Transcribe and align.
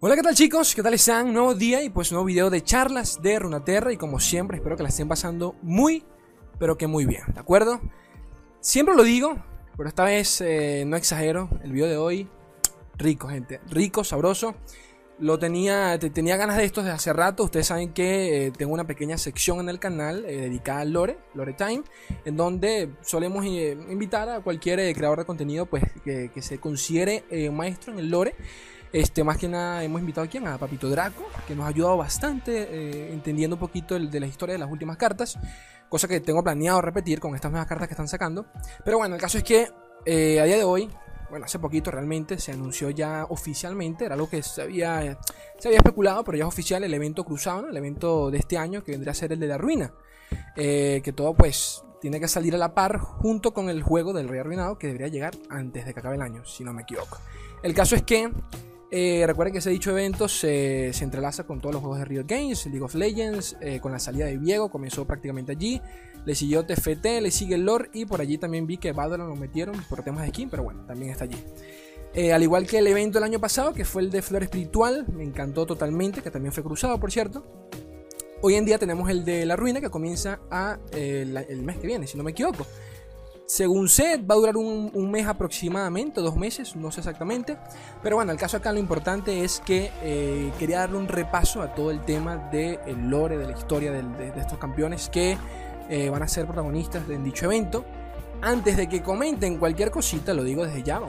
Hola, 0.00 0.14
¿qué 0.14 0.22
tal 0.22 0.36
chicos? 0.36 0.76
¿Qué 0.76 0.82
tal 0.84 0.94
están? 0.94 1.32
Nuevo 1.32 1.56
día 1.56 1.82
y 1.82 1.90
pues 1.90 2.12
nuevo 2.12 2.24
video 2.24 2.50
de 2.50 2.62
charlas 2.62 3.20
de 3.20 3.36
Runaterra 3.36 3.92
y 3.92 3.96
como 3.96 4.20
siempre 4.20 4.58
espero 4.58 4.76
que 4.76 4.84
la 4.84 4.90
estén 4.90 5.08
pasando 5.08 5.56
muy, 5.60 6.04
pero 6.60 6.78
que 6.78 6.86
muy 6.86 7.04
bien, 7.04 7.22
¿de 7.34 7.40
acuerdo? 7.40 7.80
Siempre 8.60 8.94
lo 8.94 9.02
digo, 9.02 9.42
pero 9.76 9.88
esta 9.88 10.04
vez 10.04 10.40
eh, 10.40 10.84
no 10.86 10.96
exagero, 10.96 11.48
el 11.64 11.72
video 11.72 11.88
de 11.88 11.96
hoy, 11.96 12.28
rico 12.96 13.26
gente, 13.26 13.58
rico, 13.70 14.04
sabroso. 14.04 14.54
Lo 15.18 15.36
tenía, 15.40 15.98
tenía 15.98 16.36
ganas 16.36 16.58
de 16.58 16.64
esto 16.64 16.80
desde 16.80 16.94
hace 16.94 17.12
rato. 17.12 17.42
Ustedes 17.42 17.66
saben 17.66 17.92
que 17.92 18.46
eh, 18.46 18.50
tengo 18.52 18.72
una 18.72 18.86
pequeña 18.86 19.18
sección 19.18 19.58
en 19.58 19.68
el 19.68 19.80
canal 19.80 20.24
eh, 20.26 20.42
dedicada 20.42 20.82
al 20.82 20.92
lore, 20.92 21.18
Lore 21.34 21.54
Time, 21.54 21.82
en 22.24 22.36
donde 22.36 22.92
solemos 23.00 23.44
invitar 23.44 24.28
a 24.28 24.42
cualquier 24.42 24.94
creador 24.94 25.18
de 25.18 25.24
contenido 25.24 25.66
pues, 25.66 25.82
que, 26.04 26.30
que 26.32 26.40
se 26.40 26.60
considere 26.60 27.24
maestro 27.50 27.92
en 27.92 27.98
el 27.98 28.10
lore. 28.10 28.36
Este, 28.92 29.22
más 29.22 29.36
que 29.36 29.48
nada 29.48 29.84
hemos 29.84 30.00
invitado 30.00 30.24
aquí 30.24 30.38
a 30.38 30.58
Papito 30.58 30.88
Draco, 30.88 31.26
que 31.46 31.54
nos 31.54 31.66
ha 31.66 31.68
ayudado 31.68 31.96
bastante 31.96 32.62
eh, 32.62 33.12
entendiendo 33.12 33.56
un 33.56 33.60
poquito 33.60 33.96
el, 33.96 34.10
de 34.10 34.20
la 34.20 34.26
historia 34.26 34.54
de 34.54 34.58
las 34.58 34.70
últimas 34.70 34.96
cartas, 34.96 35.38
cosa 35.88 36.08
que 36.08 36.20
tengo 36.20 36.42
planeado 36.42 36.80
repetir 36.80 37.20
con 37.20 37.34
estas 37.34 37.50
nuevas 37.50 37.68
cartas 37.68 37.88
que 37.88 37.94
están 37.94 38.08
sacando. 38.08 38.46
Pero 38.84 38.98
bueno, 38.98 39.14
el 39.14 39.20
caso 39.20 39.38
es 39.38 39.44
que 39.44 39.68
eh, 40.06 40.40
a 40.40 40.44
día 40.44 40.56
de 40.56 40.64
hoy, 40.64 40.88
bueno, 41.30 41.44
hace 41.44 41.58
poquito 41.58 41.90
realmente 41.90 42.38
se 42.38 42.52
anunció 42.52 42.88
ya 42.90 43.26
oficialmente, 43.28 44.06
era 44.06 44.14
algo 44.14 44.30
que 44.30 44.42
se 44.42 44.62
había, 44.62 45.18
se 45.58 45.68
había 45.68 45.78
especulado, 45.78 46.24
pero 46.24 46.38
ya 46.38 46.44
es 46.44 46.48
oficial 46.48 46.82
el 46.82 46.94
evento 46.94 47.24
cruzado, 47.24 47.68
el 47.68 47.76
evento 47.76 48.30
de 48.30 48.38
este 48.38 48.56
año 48.56 48.82
que 48.82 48.92
vendría 48.92 49.12
a 49.12 49.14
ser 49.14 49.32
el 49.32 49.40
de 49.40 49.46
la 49.46 49.58
ruina. 49.58 49.92
Eh, 50.56 51.00
que 51.04 51.12
todo 51.12 51.34
pues 51.34 51.82
tiene 52.00 52.20
que 52.20 52.28
salir 52.28 52.54
a 52.54 52.58
la 52.58 52.74
par 52.74 52.98
junto 52.98 53.52
con 53.52 53.68
el 53.68 53.82
juego 53.82 54.12
del 54.12 54.28
Rey 54.28 54.40
Arruinado 54.40 54.78
que 54.78 54.88
debería 54.88 55.08
llegar 55.08 55.34
antes 55.48 55.86
de 55.86 55.94
que 55.94 56.00
acabe 56.00 56.16
el 56.16 56.22
año, 56.22 56.44
si 56.44 56.64
no 56.64 56.72
me 56.72 56.82
equivoco. 56.82 57.18
El 57.62 57.74
caso 57.74 57.96
es 57.96 58.02
que 58.02 58.30
eh, 58.90 59.24
recuerden 59.26 59.52
que 59.52 59.58
ese 59.58 59.70
dicho 59.70 59.90
evento 59.90 60.28
se, 60.28 60.90
entrelaza 61.02 61.44
con 61.44 61.60
todos 61.60 61.74
los 61.74 61.82
juegos 61.82 61.98
de 61.98 62.06
Riot 62.06 62.24
Games, 62.26 62.64
League 62.66 62.82
of 62.82 62.94
Legends, 62.94 63.56
eh, 63.60 63.80
con 63.80 63.92
la 63.92 63.98
salida 63.98 64.26
de 64.26 64.38
Viego, 64.38 64.70
comenzó 64.70 65.06
prácticamente 65.06 65.52
allí. 65.52 65.80
Le 66.24 66.34
siguió 66.34 66.64
TFT, 66.64 67.20
le 67.20 67.30
sigue 67.30 67.54
el 67.56 67.64
lore 67.64 67.90
y 67.92 68.06
por 68.06 68.20
allí 68.20 68.38
también 68.38 68.66
vi 68.66 68.78
que 68.78 68.92
Valorant 68.92 69.28
lo 69.28 69.36
metieron 69.36 69.76
por 69.88 70.02
temas 70.02 70.22
de 70.22 70.28
skin, 70.28 70.48
pero 70.48 70.62
bueno, 70.62 70.84
también 70.86 71.10
está 71.10 71.24
allí. 71.24 71.36
Eh, 72.14 72.32
al 72.32 72.42
igual 72.42 72.66
que 72.66 72.78
el 72.78 72.86
evento 72.86 73.18
del 73.18 73.24
año 73.24 73.38
pasado, 73.38 73.74
que 73.74 73.84
fue 73.84 74.02
el 74.02 74.10
de 74.10 74.22
Flor 74.22 74.42
Espiritual, 74.42 75.06
me 75.08 75.22
encantó 75.22 75.66
totalmente, 75.66 76.22
que 76.22 76.30
también 76.30 76.52
fue 76.52 76.62
cruzado, 76.62 76.98
por 76.98 77.12
cierto. 77.12 77.44
Hoy 78.40 78.54
en 78.54 78.64
día 78.64 78.78
tenemos 78.78 79.10
el 79.10 79.24
de 79.24 79.44
La 79.44 79.56
Ruina, 79.56 79.80
que 79.80 79.90
comienza 79.90 80.40
a, 80.50 80.78
el 80.92 81.62
mes 81.62 81.76
que 81.78 81.86
viene, 81.86 82.06
si 82.06 82.16
no 82.16 82.24
me 82.24 82.30
equivoco. 82.30 82.66
Según 83.48 83.88
sé, 83.88 84.18
va 84.18 84.34
a 84.34 84.38
durar 84.38 84.58
un, 84.58 85.10
mes 85.10 85.26
aproximadamente, 85.26 86.20
dos 86.20 86.36
meses, 86.36 86.76
no 86.76 86.92
sé 86.92 87.00
exactamente. 87.00 87.56
Pero 88.02 88.16
bueno, 88.16 88.30
el 88.30 88.36
caso 88.36 88.58
acá 88.58 88.72
lo 88.72 88.78
importante 88.78 89.42
es 89.42 89.62
que 89.64 89.90
eh, 90.02 90.52
quería 90.58 90.80
darle 90.80 90.98
un 90.98 91.08
repaso 91.08 91.62
a 91.62 91.74
todo 91.74 91.90
el 91.90 92.04
tema 92.04 92.36
del 92.52 93.08
lore, 93.08 93.38
de 93.38 93.46
la 93.46 93.56
historia 93.56 93.90
de, 93.90 94.32
estos 94.36 94.58
campeones 94.58 95.08
que 95.08 95.38
eh, 95.88 96.10
van 96.10 96.22
a 96.22 96.28
ser 96.28 96.44
protagonistas 96.44 97.08
en 97.08 97.24
dicho 97.24 97.46
evento. 97.46 97.86
Antes 98.42 98.76
de 98.76 98.86
que 98.86 99.02
comenten 99.02 99.56
cualquier 99.56 99.90
cosita, 99.90 100.34
lo 100.34 100.44
digo 100.44 100.66
desde 100.66 100.82
ya. 100.82 101.00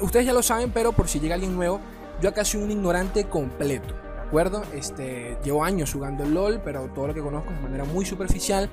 Ustedes 0.00 0.26
ya 0.26 0.32
lo 0.32 0.44
saben, 0.44 0.70
pero 0.70 0.92
por 0.92 1.08
si 1.08 1.18
llega 1.18 1.34
alguien 1.34 1.56
nuevo, 1.56 1.80
yo 2.22 2.28
acá 2.28 2.44
soy 2.44 2.62
un 2.62 2.70
ignorante 2.70 3.24
completo 3.24 4.07
acuerdo? 4.28 4.62
Este, 4.74 5.38
llevo 5.42 5.64
años 5.64 5.92
jugando 5.92 6.24
LOL, 6.24 6.60
pero 6.62 6.88
todo 6.94 7.08
lo 7.08 7.14
que 7.14 7.20
conozco 7.20 7.50
de 7.50 7.60
manera 7.60 7.84
muy 7.84 8.04
superficial. 8.04 8.70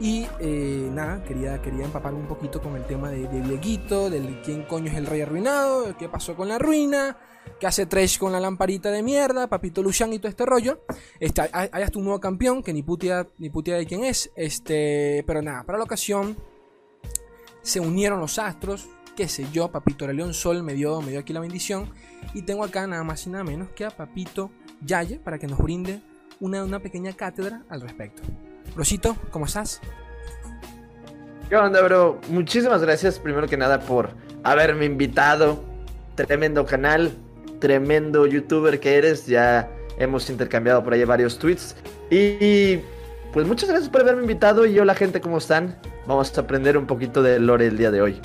Y 0.00 0.26
eh, 0.38 0.88
nada, 0.92 1.24
quería, 1.24 1.60
quería 1.60 1.86
empaparme 1.86 2.20
un 2.20 2.28
poquito 2.28 2.60
con 2.60 2.76
el 2.76 2.84
tema 2.84 3.10
de, 3.10 3.26
de 3.26 3.40
Dieguito, 3.40 4.10
del 4.10 4.40
quién 4.42 4.62
coño 4.64 4.90
es 4.90 4.96
el 4.96 5.06
rey 5.06 5.22
arruinado, 5.22 5.96
qué 5.96 6.08
pasó 6.08 6.36
con 6.36 6.48
la 6.48 6.58
ruina, 6.58 7.16
qué 7.58 7.66
hace 7.66 7.86
Trash 7.86 8.18
con 8.18 8.32
la 8.32 8.40
lamparita 8.40 8.90
de 8.90 9.02
mierda, 9.02 9.48
Papito 9.48 9.82
Lucian 9.82 10.12
y 10.12 10.18
todo 10.18 10.28
este 10.28 10.46
rollo. 10.46 10.84
Hay, 11.52 11.82
hasta 11.82 11.98
un 11.98 12.04
nuevo 12.04 12.20
campeón 12.20 12.62
que 12.62 12.72
ni 12.72 12.82
putia, 12.82 13.26
ni 13.38 13.50
de 13.50 13.86
quién 13.86 14.04
es. 14.04 14.30
Este, 14.36 15.24
pero 15.26 15.42
nada, 15.42 15.64
para 15.64 15.78
la 15.78 15.84
ocasión 15.84 16.36
se 17.62 17.80
unieron 17.80 18.20
los 18.20 18.38
astros, 18.38 18.88
qué 19.16 19.26
sé 19.28 19.46
yo, 19.52 19.70
Papito 19.72 20.06
León 20.06 20.32
Sol 20.32 20.62
me 20.62 20.74
dio, 20.74 21.00
me 21.00 21.10
dio 21.10 21.20
aquí 21.20 21.32
la 21.32 21.40
bendición. 21.40 21.90
Y 22.34 22.42
tengo 22.42 22.62
acá 22.62 22.86
nada 22.86 23.04
más 23.04 23.26
y 23.26 23.30
nada 23.30 23.44
menos 23.44 23.70
que 23.70 23.84
a 23.84 23.90
Papito 23.90 24.50
Yaye 24.82 25.18
para 25.18 25.38
que 25.38 25.46
nos 25.46 25.58
brinde 25.58 26.00
una, 26.40 26.64
una 26.64 26.80
pequeña 26.80 27.12
cátedra 27.12 27.62
al 27.68 27.80
respecto. 27.80 28.22
Rosito, 28.76 29.16
¿cómo 29.30 29.46
estás? 29.46 29.80
¿Qué 31.48 31.56
onda, 31.56 31.80
bro? 31.82 32.20
Muchísimas 32.28 32.82
gracias, 32.82 33.18
primero 33.18 33.46
que 33.48 33.56
nada, 33.56 33.80
por 33.80 34.10
haberme 34.44 34.84
invitado. 34.84 35.64
Tremendo 36.14 36.66
canal, 36.66 37.12
tremendo 37.58 38.26
youtuber 38.26 38.78
que 38.80 38.96
eres. 38.96 39.26
Ya 39.26 39.70
hemos 39.98 40.28
intercambiado 40.30 40.84
por 40.84 40.92
ahí 40.92 41.04
varios 41.04 41.38
tweets. 41.38 41.74
Y 42.10 42.78
pues 43.32 43.46
muchas 43.46 43.68
gracias 43.68 43.88
por 43.88 44.02
haberme 44.02 44.22
invitado. 44.22 44.66
Y 44.66 44.78
hola, 44.78 44.94
gente, 44.94 45.20
¿cómo 45.20 45.38
están? 45.38 45.78
Vamos 46.06 46.36
a 46.36 46.40
aprender 46.40 46.76
un 46.76 46.86
poquito 46.86 47.22
de 47.22 47.38
lore 47.38 47.66
el 47.66 47.78
día 47.78 47.90
de 47.90 48.02
hoy. 48.02 48.20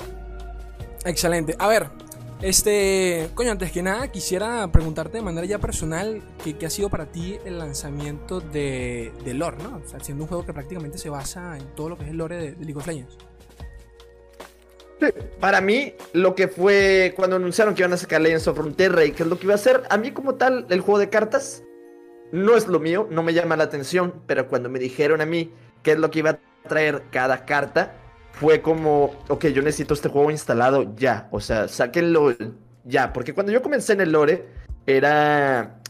Excelente. 1.04 1.54
A 1.58 1.68
ver, 1.68 1.88
este, 2.42 3.30
coño, 3.34 3.52
antes 3.52 3.72
que 3.72 3.82
nada 3.82 4.08
quisiera 4.08 4.70
preguntarte 4.70 5.18
de 5.18 5.22
manera 5.22 5.46
ya 5.46 5.58
personal 5.58 6.22
qué, 6.42 6.66
ha 6.66 6.70
sido 6.70 6.90
para 6.90 7.06
ti 7.06 7.38
el 7.44 7.58
lanzamiento 7.58 8.40
de, 8.40 9.12
de, 9.24 9.34
lore, 9.34 9.56
¿no? 9.62 9.80
O 9.84 9.88
sea, 9.88 10.00
siendo 10.00 10.24
un 10.24 10.28
juego 10.28 10.44
que 10.44 10.52
prácticamente 10.52 10.98
se 10.98 11.08
basa 11.08 11.56
en 11.56 11.66
todo 11.74 11.90
lo 11.90 11.98
que 11.98 12.04
es 12.04 12.10
el 12.10 12.18
lore 12.18 12.36
de, 12.36 12.64
League 12.64 12.76
of 12.76 12.86
Legends. 12.86 13.16
Para 15.40 15.60
mí, 15.60 15.94
lo 16.12 16.34
que 16.34 16.48
fue 16.48 17.12
cuando 17.16 17.36
anunciaron 17.36 17.74
que 17.74 17.82
iban 17.82 17.92
a 17.92 17.96
sacar 17.96 18.20
Legends 18.20 18.48
of 18.48 18.56
Frontera 18.56 19.04
y 19.04 19.12
qué 19.12 19.22
es 19.22 19.28
lo 19.28 19.38
que 19.38 19.44
iba 19.44 19.54
a 19.54 19.56
hacer, 19.56 19.82
a 19.90 19.96
mí 19.98 20.12
como 20.12 20.36
tal, 20.36 20.66
el 20.70 20.80
juego 20.80 20.98
de 20.98 21.10
cartas 21.10 21.62
no 22.32 22.56
es 22.56 22.66
lo 22.66 22.80
mío, 22.80 23.06
no 23.10 23.22
me 23.22 23.32
llama 23.32 23.56
la 23.56 23.64
atención, 23.64 24.22
pero 24.26 24.48
cuando 24.48 24.68
me 24.68 24.78
dijeron 24.78 25.20
a 25.20 25.26
mí 25.26 25.52
qué 25.82 25.92
es 25.92 25.98
lo 25.98 26.10
que 26.10 26.20
iba 26.20 26.30
a 26.30 26.38
traer 26.68 27.04
cada 27.10 27.44
carta, 27.44 28.03
fue 28.40 28.60
como, 28.60 29.14
ok, 29.28 29.46
yo 29.46 29.62
necesito 29.62 29.94
este 29.94 30.08
juego 30.08 30.30
instalado 30.30 30.94
ya. 30.96 31.28
O 31.30 31.40
sea, 31.40 31.68
sáquenlo 31.68 32.34
ya. 32.84 33.12
Porque 33.12 33.32
cuando 33.32 33.52
yo 33.52 33.62
comencé 33.62 33.92
en 33.92 34.00
el 34.00 34.12
lore, 34.12 34.44
era... 34.86 35.80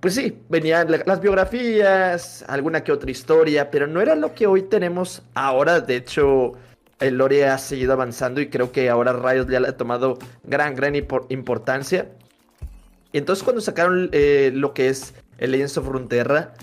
Pues 0.00 0.14
sí, 0.14 0.38
venían 0.48 0.88
las 1.06 1.20
biografías, 1.20 2.44
alguna 2.46 2.84
que 2.84 2.92
otra 2.92 3.10
historia, 3.10 3.68
pero 3.68 3.88
no 3.88 4.00
era 4.00 4.14
lo 4.14 4.32
que 4.32 4.46
hoy 4.46 4.62
tenemos 4.62 5.22
ahora. 5.34 5.80
De 5.80 5.96
hecho, 5.96 6.52
el 7.00 7.18
lore 7.18 7.48
ha 7.48 7.58
seguido 7.58 7.94
avanzando 7.94 8.40
y 8.40 8.48
creo 8.48 8.70
que 8.70 8.90
ahora 8.90 9.12
Riot 9.12 9.48
ya 9.48 9.58
le 9.58 9.68
ha 9.68 9.76
tomado 9.76 10.18
gran, 10.44 10.76
gran 10.76 10.94
importancia. 10.94 12.10
Y 13.10 13.18
entonces 13.18 13.42
cuando 13.42 13.60
sacaron 13.60 14.08
eh, 14.12 14.52
lo 14.54 14.72
que 14.72 14.88
es 14.88 15.14
el 15.38 15.50
Legends 15.50 15.78
of 15.78 15.88
Frontera, 15.88 16.54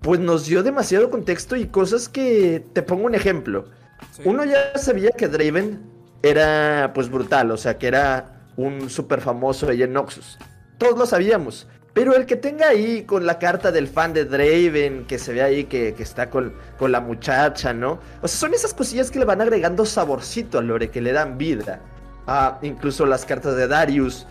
pues 0.00 0.18
nos 0.18 0.46
dio 0.46 0.64
demasiado 0.64 1.10
contexto 1.10 1.54
y 1.54 1.66
cosas 1.66 2.08
que... 2.08 2.64
Te 2.72 2.82
pongo 2.82 3.04
un 3.04 3.14
ejemplo. 3.14 3.66
Uno 4.24 4.44
ya 4.44 4.76
sabía 4.76 5.10
que 5.10 5.28
Draven 5.28 5.80
era 6.22 6.92
pues 6.94 7.08
brutal, 7.08 7.50
o 7.50 7.56
sea, 7.56 7.78
que 7.78 7.86
era 7.86 8.42
un 8.56 8.90
súper 8.90 9.20
famoso 9.20 9.68
ahí 9.68 9.82
en 9.82 9.92
Noxus. 9.92 10.38
Todos 10.78 10.98
lo 10.98 11.06
sabíamos. 11.06 11.66
Pero 11.94 12.14
el 12.14 12.26
que 12.26 12.36
tenga 12.36 12.68
ahí 12.68 13.02
con 13.02 13.26
la 13.26 13.38
carta 13.38 13.72
del 13.72 13.88
fan 13.88 14.12
de 14.12 14.24
Draven, 14.24 15.04
que 15.06 15.18
se 15.18 15.32
ve 15.32 15.42
ahí 15.42 15.64
que, 15.64 15.94
está 15.98 16.30
con, 16.30 16.54
con, 16.78 16.92
la 16.92 17.00
muchacha, 17.00 17.72
¿no? 17.72 17.98
O 18.22 18.28
sea, 18.28 18.38
son 18.38 18.54
esas 18.54 18.72
cosillas 18.72 19.10
que 19.10 19.18
le 19.18 19.24
van 19.24 19.40
agregando 19.40 19.84
saborcito 19.84 20.58
al 20.58 20.68
lore, 20.68 20.90
que 20.90 21.00
le 21.00 21.12
dan 21.12 21.38
vida. 21.38 21.80
Ah, 22.26 22.58
incluso 22.62 23.04
las 23.06 23.24
cartas 23.24 23.56
de 23.56 23.66
Darius, 23.66 24.26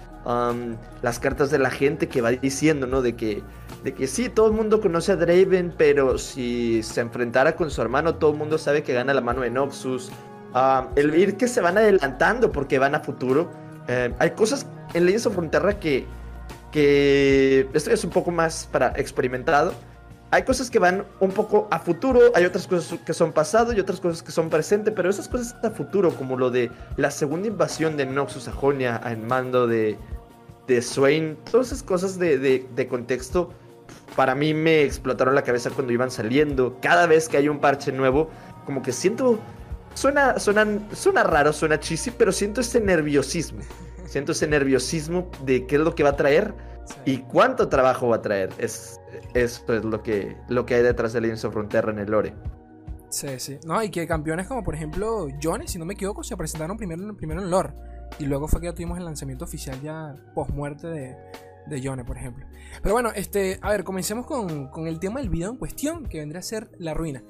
las 1.01 1.19
cartas 1.19 1.49
de 1.51 1.59
la 1.59 1.69
gente 1.69 2.07
que 2.07 2.21
va 2.21 2.31
diciendo, 2.31 2.85
¿no? 2.85 3.01
De 3.01 3.15
que 3.15 3.41
de 3.83 3.93
que 3.93 4.07
sí, 4.07 4.29
todo 4.29 4.47
el 4.47 4.53
mundo 4.53 4.81
conoce 4.81 5.11
a 5.11 5.15
Draven, 5.15 5.73
pero 5.77 6.17
si 6.17 6.81
se 6.83 7.01
enfrentara 7.01 7.55
con 7.55 7.69
su 7.69 7.81
hermano, 7.81 8.15
todo 8.15 8.31
el 8.31 8.37
mundo 8.37 8.57
sabe 8.57 8.83
que 8.83 8.93
gana 8.93 9.13
la 9.13 9.21
mano 9.21 9.41
de 9.41 9.51
Noxus. 9.51 10.11
Ah, 10.53 10.87
el 10.95 11.13
ir 11.15 11.37
que 11.37 11.47
se 11.47 11.61
van 11.61 11.77
adelantando 11.77 12.51
porque 12.51 12.79
van 12.79 12.95
a 12.95 12.99
futuro. 12.99 13.49
Eh, 13.87 14.13
hay 14.19 14.31
cosas 14.31 14.65
en 14.93 15.05
Legends 15.05 15.27
of 15.27 15.35
Frontera 15.35 15.79
que, 15.79 16.05
que 16.71 17.69
esto 17.73 17.91
es 17.91 18.03
un 18.03 18.09
poco 18.09 18.31
más 18.31 18.67
para 18.71 18.87
experimentado. 18.95 19.73
Hay 20.31 20.43
cosas 20.43 20.69
que 20.69 20.79
van 20.79 21.05
un 21.21 21.31
poco 21.31 21.69
a 21.71 21.79
futuro, 21.79 22.19
hay 22.35 22.43
otras 22.43 22.67
cosas 22.67 22.99
que 22.99 23.13
son 23.13 23.31
pasado 23.31 23.71
y 23.71 23.79
otras 23.79 24.01
cosas 24.01 24.21
que 24.21 24.33
son 24.33 24.49
presente, 24.49 24.91
pero 24.91 25.09
esas 25.09 25.29
cosas 25.29 25.55
a 25.63 25.69
futuro, 25.71 26.11
como 26.11 26.35
lo 26.35 26.49
de 26.49 26.69
la 26.97 27.11
segunda 27.11 27.47
invasión 27.47 27.95
de 27.95 28.05
Noxus 28.05 28.49
a 28.49 28.51
Jonia 28.51 28.99
en 29.05 29.25
mando 29.25 29.67
de, 29.67 29.97
de 30.67 30.81
Swain, 30.81 31.37
todas 31.49 31.67
esas 31.67 31.83
cosas 31.83 32.19
de, 32.19 32.37
de 32.37 32.87
contexto 32.89 33.53
para 34.15 34.35
mí 34.35 34.53
me 34.53 34.83
explotaron 34.83 35.35
la 35.35 35.43
cabeza 35.43 35.69
cuando 35.69 35.93
iban 35.93 36.11
saliendo. 36.11 36.77
Cada 36.81 37.07
vez 37.07 37.27
que 37.29 37.37
hay 37.37 37.49
un 37.49 37.59
parche 37.59 37.91
nuevo, 37.91 38.29
como 38.65 38.81
que 38.81 38.91
siento. 38.91 39.39
Suena, 39.93 40.39
suena, 40.39 40.65
suena 40.93 41.23
raro, 41.23 41.51
suena 41.53 41.79
cheesy, 41.79 42.11
pero 42.11 42.31
siento 42.31 42.61
ese 42.61 42.79
nerviosismo. 42.79 43.61
Siento 44.05 44.31
ese 44.31 44.47
nerviosismo 44.47 45.29
de 45.43 45.65
qué 45.65 45.75
es 45.75 45.81
lo 45.81 45.95
que 45.95 46.03
va 46.03 46.09
a 46.09 46.15
traer 46.15 46.53
y 47.05 47.17
cuánto 47.17 47.67
trabajo 47.67 48.07
va 48.09 48.17
a 48.17 48.21
traer. 48.21 48.49
Es, 48.57 48.99
esto 49.33 49.75
es 49.75 49.83
lo 49.83 50.03
que, 50.03 50.37
lo 50.49 50.65
que 50.65 50.75
hay 50.75 50.83
detrás 50.83 51.13
de 51.13 51.21
Legends 51.21 51.45
of 51.45 51.53
Frontera 51.53 51.91
en 51.91 51.99
el 51.99 52.11
lore. 52.11 52.33
Sí, 53.09 53.39
sí. 53.39 53.57
No, 53.65 53.81
y 53.81 53.89
que 53.89 54.05
campeones 54.07 54.47
como 54.47 54.63
por 54.63 54.75
ejemplo 54.75 55.27
Johnny, 55.41 55.67
si 55.67 55.79
no 55.79 55.85
me 55.85 55.93
equivoco, 55.93 56.23
se 56.23 56.35
presentaron 56.37 56.77
primero, 56.77 57.15
primero 57.15 57.41
en 57.41 57.49
lore. 57.49 57.73
Y 58.19 58.25
luego 58.25 58.47
fue 58.47 58.61
que 58.61 58.67
ya 58.67 58.73
tuvimos 58.73 58.97
el 58.97 59.05
lanzamiento 59.05 59.45
oficial 59.45 59.81
ya 59.81 60.15
post 60.33 60.51
muerte 60.51 60.87
de, 60.87 61.17
de 61.69 61.81
Yone, 61.81 62.03
por 62.03 62.17
ejemplo. 62.17 62.45
Pero 62.81 62.93
bueno, 62.93 63.11
este, 63.15 63.59
a 63.61 63.71
ver, 63.71 63.83
comencemos 63.83 64.25
con, 64.25 64.67
con 64.67 64.87
el 64.87 64.99
tema 64.99 65.19
del 65.19 65.29
video 65.29 65.49
en 65.51 65.57
cuestión, 65.57 66.07
que 66.07 66.19
vendría 66.19 66.39
a 66.39 66.43
ser 66.43 66.69
la 66.79 66.93
ruina. 66.93 67.23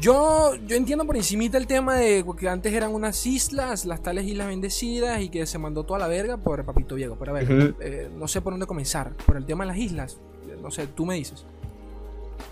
Yo, 0.00 0.54
yo 0.66 0.76
entiendo 0.76 1.04
por 1.04 1.16
encimita 1.16 1.58
el 1.58 1.66
tema 1.66 1.96
de 1.96 2.24
que 2.38 2.48
antes 2.48 2.72
eran 2.72 2.94
unas 2.94 3.26
islas, 3.26 3.84
las 3.84 4.00
tales 4.00 4.26
islas 4.26 4.46
bendecidas, 4.46 5.20
y 5.20 5.28
que 5.28 5.44
se 5.44 5.58
mandó 5.58 5.84
toda 5.84 5.98
la 5.98 6.06
verga 6.06 6.36
por 6.36 6.64
Papito 6.64 6.94
Diego. 6.94 7.16
Pero 7.18 7.32
a 7.32 7.34
ver, 7.34 7.74
eh, 7.80 8.08
no 8.14 8.28
sé 8.28 8.40
por 8.40 8.52
dónde 8.52 8.66
comenzar. 8.66 9.12
Por 9.26 9.36
el 9.36 9.44
tema 9.44 9.64
de 9.64 9.68
las 9.68 9.78
islas. 9.78 10.20
No 10.62 10.70
sé, 10.70 10.86
tú 10.86 11.04
me 11.04 11.16
dices. 11.16 11.44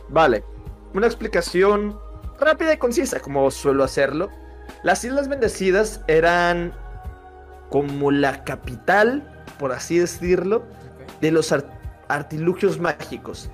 Vale. 0.08 0.42
Una 0.92 1.06
explicación 1.06 1.98
rápida 2.40 2.72
y 2.72 2.78
concisa, 2.78 3.20
como 3.20 3.50
suelo 3.50 3.84
hacerlo. 3.84 4.28
Las 4.82 5.04
Islas 5.04 5.28
Bendecidas 5.28 6.00
eran 6.08 6.72
como 7.70 8.10
la 8.10 8.44
capital, 8.44 9.44
por 9.58 9.72
así 9.72 9.98
decirlo, 9.98 10.64
de 11.20 11.30
los 11.30 11.54
artilugios 12.08 12.78
mágicos. 12.78 13.50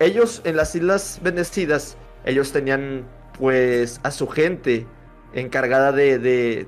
ellos 0.00 0.42
en 0.44 0.56
las 0.56 0.74
Islas 0.74 1.20
Bendecidas 1.22 1.96
ellos 2.24 2.52
tenían 2.52 3.04
pues 3.38 4.00
a 4.02 4.10
su 4.10 4.26
gente 4.26 4.86
encargada 5.32 5.92
de, 5.92 6.18
de, 6.18 6.66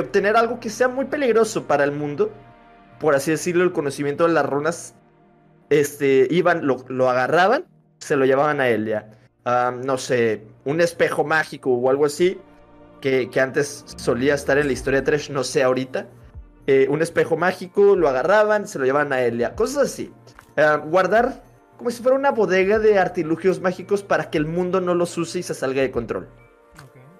obtener 0.00 0.36
algo 0.36 0.60
que 0.60 0.70
sea 0.70 0.88
muy 0.88 1.06
peligroso 1.06 1.66
para 1.66 1.84
el 1.84 1.92
mundo. 1.92 2.30
Por 3.00 3.14
así 3.14 3.30
decirlo, 3.30 3.64
el 3.64 3.72
conocimiento 3.72 4.26
de 4.26 4.32
las 4.32 4.46
runas. 4.46 4.94
Este, 5.70 6.26
iban, 6.30 6.66
lo, 6.66 7.10
agarraban, 7.10 7.66
se 7.98 8.16
lo 8.16 8.24
llevaban 8.24 8.60
a 8.60 8.68
Elia. 8.68 9.10
no 9.44 9.98
sé, 9.98 10.46
un 10.64 10.80
espejo 10.80 11.24
mágico 11.24 11.70
o 11.70 11.90
algo 11.90 12.06
así. 12.06 12.38
Que, 13.00 13.30
antes 13.40 13.84
solía 13.96 14.34
estar 14.34 14.58
en 14.58 14.66
la 14.66 14.72
historia 14.72 15.00
de 15.00 15.06
Trash, 15.06 15.30
no 15.30 15.44
sé 15.44 15.62
ahorita. 15.62 16.06
Eh, 16.68 16.86
un 16.90 17.00
espejo 17.00 17.38
mágico, 17.38 17.96
lo 17.96 18.10
agarraban, 18.10 18.68
se 18.68 18.78
lo 18.78 18.84
llevaban 18.84 19.10
a 19.14 19.22
Elia. 19.22 19.54
Cosas 19.54 19.84
así. 19.84 20.12
guardar 20.84 21.42
como 21.78 21.90
si 21.90 22.02
fuera 22.02 22.18
una 22.18 22.32
bodega 22.32 22.78
de 22.78 22.98
artilugios 22.98 23.60
mágicos 23.60 24.02
para 24.02 24.28
que 24.28 24.36
el 24.36 24.44
mundo 24.44 24.80
no 24.80 24.94
los 24.94 25.16
use 25.16 25.38
y 25.38 25.42
se 25.42 25.54
salga 25.54 25.80
de 25.80 25.90
control. 25.90 26.28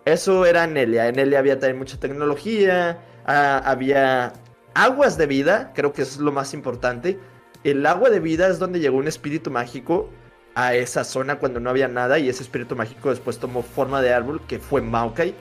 Eso 0.04 0.44
era 0.44 0.66
Nelia. 0.66 1.08
En 1.08 1.16
Nelia 1.16 1.38
había 1.38 1.58
también 1.58 1.78
mucha 1.78 1.98
tecnología, 1.98 2.98
ah, 3.24 3.62
había 3.64 4.34
aguas 4.74 5.16
de 5.16 5.26
vida, 5.26 5.72
creo 5.74 5.94
que 5.94 6.02
es 6.02 6.18
lo 6.18 6.30
más 6.30 6.52
importante. 6.52 7.18
El 7.64 7.86
agua 7.86 8.10
de 8.10 8.20
vida 8.20 8.48
es 8.48 8.58
donde 8.58 8.80
llegó 8.80 8.98
un 8.98 9.08
espíritu 9.08 9.50
mágico 9.50 10.10
a 10.54 10.74
esa 10.74 11.04
zona 11.04 11.38
cuando 11.38 11.58
no 11.58 11.70
había 11.70 11.88
nada 11.88 12.18
y 12.18 12.28
ese 12.28 12.42
espíritu 12.42 12.76
mágico 12.76 13.08
después 13.08 13.38
tomó 13.38 13.62
forma 13.62 14.02
de 14.02 14.12
árbol 14.12 14.42
que 14.46 14.58
fue 14.58 14.82
Maokai. 14.82 15.34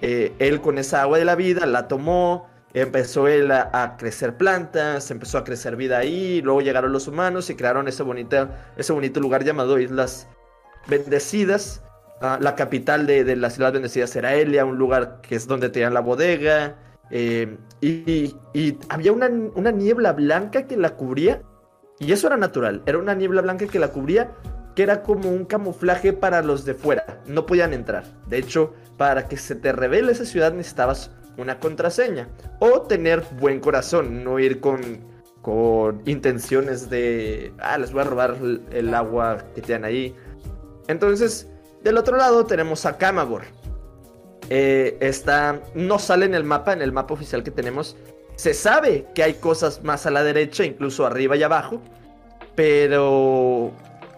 Eh, 0.00 0.32
él 0.38 0.60
con 0.60 0.78
esa 0.78 1.02
agua 1.02 1.18
de 1.18 1.24
la 1.24 1.34
vida 1.34 1.66
la 1.66 1.88
tomó, 1.88 2.48
empezó 2.74 3.28
él 3.28 3.50
a, 3.50 3.96
crecer 3.98 4.36
plantas, 4.36 5.10
empezó 5.10 5.38
a 5.38 5.44
crecer 5.44 5.76
vida 5.76 5.98
ahí, 5.98 6.42
luego 6.42 6.60
llegaron 6.60 6.92
los 6.92 7.08
humanos 7.08 7.48
y 7.50 7.54
crearon 7.54 7.88
ese, 7.88 8.02
bonita, 8.02 8.72
ese 8.76 8.92
bonito 8.92 9.20
lugar 9.20 9.44
llamado 9.44 9.78
Islas 9.78 10.28
Bendecidas. 10.86 11.82
Ah, 12.20 12.38
la 12.40 12.56
capital 12.56 13.06
de, 13.06 13.36
las 13.36 13.54
Islas 13.54 13.72
Bendecidas 13.72 14.14
era 14.16 14.34
Elia, 14.34 14.64
un 14.64 14.76
lugar 14.76 15.20
que 15.22 15.36
es 15.36 15.46
donde 15.46 15.70
tenían 15.70 15.94
la 15.94 16.00
bodega. 16.00 16.76
Eh, 17.10 17.56
y, 17.80 18.34
había 18.88 19.12
una, 19.12 19.28
una 19.28 19.70
niebla 19.70 20.12
blanca 20.12 20.66
que 20.66 20.76
la 20.76 20.90
cubría. 20.90 21.42
Y 22.00 22.12
eso 22.12 22.28
era 22.28 22.36
natural, 22.36 22.82
era 22.86 22.98
una 22.98 23.14
niebla 23.14 23.42
blanca 23.42 23.66
que 23.66 23.78
la 23.80 23.88
cubría, 23.88 24.30
que 24.76 24.84
era 24.84 25.02
como 25.02 25.30
un 25.30 25.44
camuflaje 25.44 26.12
para 26.12 26.42
los 26.42 26.64
de 26.64 26.74
fuera. 26.74 27.20
No 27.26 27.44
podían 27.44 27.72
entrar. 27.72 28.04
De 28.28 28.38
hecho, 28.38 28.74
para 28.96 29.26
que 29.26 29.36
se 29.36 29.56
te 29.56 29.72
revele 29.72 30.12
esa 30.12 30.24
ciudad 30.24 30.52
necesitabas 30.52 31.10
una 31.38 31.58
contraseña. 31.58 32.28
O 32.58 32.82
tener 32.82 33.24
buen 33.40 33.60
corazón, 33.60 34.22
no 34.24 34.38
ir 34.38 34.60
con, 34.60 34.80
con 35.40 36.02
intenciones 36.04 36.90
de, 36.90 37.52
ah, 37.60 37.78
les 37.78 37.92
voy 37.92 38.02
a 38.02 38.04
robar 38.04 38.36
el, 38.70 38.94
agua 38.94 39.44
que 39.54 39.62
tienen 39.62 39.84
ahí. 39.84 40.14
Entonces, 40.88 41.48
del 41.82 41.96
otro 41.96 42.16
lado 42.16 42.44
tenemos 42.44 42.84
a 42.84 42.98
Kamagor. 42.98 43.42
Eh, 44.50 44.96
está, 45.00 45.60
no 45.74 45.98
sale 45.98 46.26
en 46.26 46.34
el 46.34 46.44
mapa, 46.44 46.72
en 46.72 46.82
el 46.82 46.92
mapa 46.92 47.14
oficial 47.14 47.42
que 47.42 47.50
tenemos. 47.50 47.96
Se 48.36 48.54
sabe 48.54 49.06
que 49.14 49.22
hay 49.22 49.34
cosas 49.34 49.82
más 49.82 50.06
a 50.06 50.10
la 50.10 50.22
derecha, 50.22 50.64
incluso 50.64 51.06
arriba 51.06 51.36
y 51.36 51.42
abajo. 51.42 51.80
Pero 52.54 53.70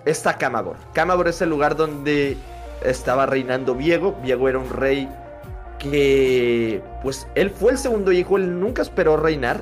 está 0.05 0.39
Kamagor. 0.39 0.77
Kamagor 0.95 1.29
es 1.29 1.43
el 1.43 1.51
lugar 1.51 1.77
donde 1.77 2.37
estaba 2.83 3.27
reinando 3.27 3.75
Viego. 3.75 4.17
Viego 4.23 4.49
era 4.49 4.59
un 4.59 4.71
rey 4.71 5.09
que 5.81 6.83
pues 7.03 7.27
él 7.35 7.51
fue 7.51 7.73
el 7.73 7.79
segundo 7.79 8.13
hijo, 8.13 8.37
él 8.37 8.61
nunca 8.61 8.83
esperó 8.83 9.17
reinar, 9.17 9.61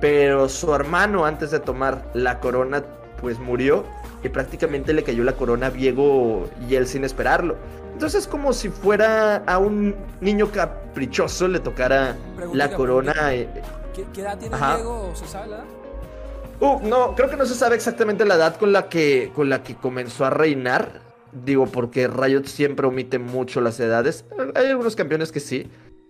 pero 0.00 0.48
su 0.48 0.74
hermano 0.74 1.26
antes 1.26 1.50
de 1.50 1.60
tomar 1.60 2.02
la 2.14 2.40
corona 2.40 2.82
pues 3.20 3.38
murió 3.38 3.84
y 4.22 4.28
prácticamente 4.28 4.92
le 4.92 5.02
cayó 5.02 5.24
la 5.24 5.32
corona 5.32 5.66
a 5.66 5.70
Diego 5.70 6.48
y 6.66 6.76
él 6.76 6.86
sin 6.86 7.04
esperarlo. 7.04 7.56
Entonces 7.92 8.22
es 8.22 8.28
como 8.28 8.52
si 8.52 8.68
fuera 8.68 9.42
a 9.46 9.58
un 9.58 9.96
niño 10.20 10.50
caprichoso 10.52 11.48
le 11.48 11.58
tocara 11.58 12.16
la 12.52 12.70
corona. 12.70 13.34
Eh, 13.34 13.48
¿Qué, 13.94 14.20
edad 14.20 14.38
tiene 14.38 14.56
Diego? 14.56 15.10
¿Se 15.14 15.26
sabe 15.26 15.48
la 15.48 15.56
edad? 15.56 15.64
Uh, 16.60 16.80
no, 16.82 17.14
creo 17.14 17.28
que 17.28 17.36
no 17.36 17.46
se 17.46 17.54
sabe 17.54 17.76
exactamente 17.76 18.24
la 18.24 18.34
edad 18.34 18.56
con 18.56 18.72
la 18.72 18.88
que, 18.88 19.32
con 19.34 19.48
la 19.48 19.62
que 19.62 19.74
comenzó 19.74 20.24
a 20.24 20.30
reinar. 20.30 21.07
Digo, 21.44 21.66
porque 21.66 22.08
Riot 22.08 22.44
siempre 22.44 22.86
omite 22.86 23.18
mucho 23.18 23.60
las 23.60 23.78
edades. 23.80 24.24
Hay 24.54 24.66
algunos 24.66 24.96
campeones 24.96 25.32
que 25.32 25.40
sí. 25.40 25.68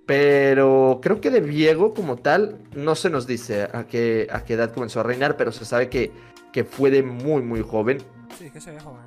Pero 0.09 1.01
creo 1.03 1.21
que 1.21 1.31
de 1.31 1.41
Viego 1.41 1.93
como 1.93 2.17
tal 2.17 2.57
no 2.75 2.95
se 2.95 3.11
nos 3.11 3.27
dice 3.27 3.65
a 3.65 3.87
qué, 3.87 4.27
a 4.31 4.43
qué 4.43 4.55
edad 4.55 4.73
comenzó 4.73 5.01
a 5.01 5.03
reinar, 5.03 5.37
pero 5.37 5.53
se 5.53 5.67
sabe 5.67 5.91
que, 5.91 6.11
que 6.51 6.65
fue 6.65 6.91
de 6.91 7.03
muy, 7.03 7.43
muy 7.43 7.61
joven. 7.61 7.99
Sí, 8.39 8.51
que 8.51 8.59
se 8.59 8.73
ve 8.73 8.81
joven. 8.81 9.03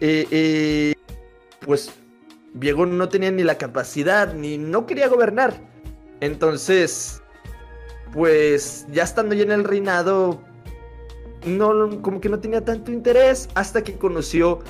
Y, 0.00 0.94
pues 1.60 1.92
Viego 2.54 2.86
no 2.86 3.10
tenía 3.10 3.30
ni 3.30 3.42
la 3.42 3.58
capacidad, 3.58 4.32
ni 4.32 4.56
no 4.56 4.86
quería 4.86 5.08
gobernar. 5.08 5.60
Entonces, 6.20 7.22
pues 8.14 8.86
ya 8.90 9.02
estando 9.02 9.34
ya 9.34 9.42
en 9.42 9.52
el 9.52 9.64
reinado, 9.64 10.40
no, 11.44 12.00
como 12.00 12.18
que 12.20 12.30
no 12.30 12.40
tenía 12.40 12.64
tanto 12.64 12.92
interés 12.92 13.50
hasta 13.54 13.84
que 13.84 13.96
conoció 13.96 14.60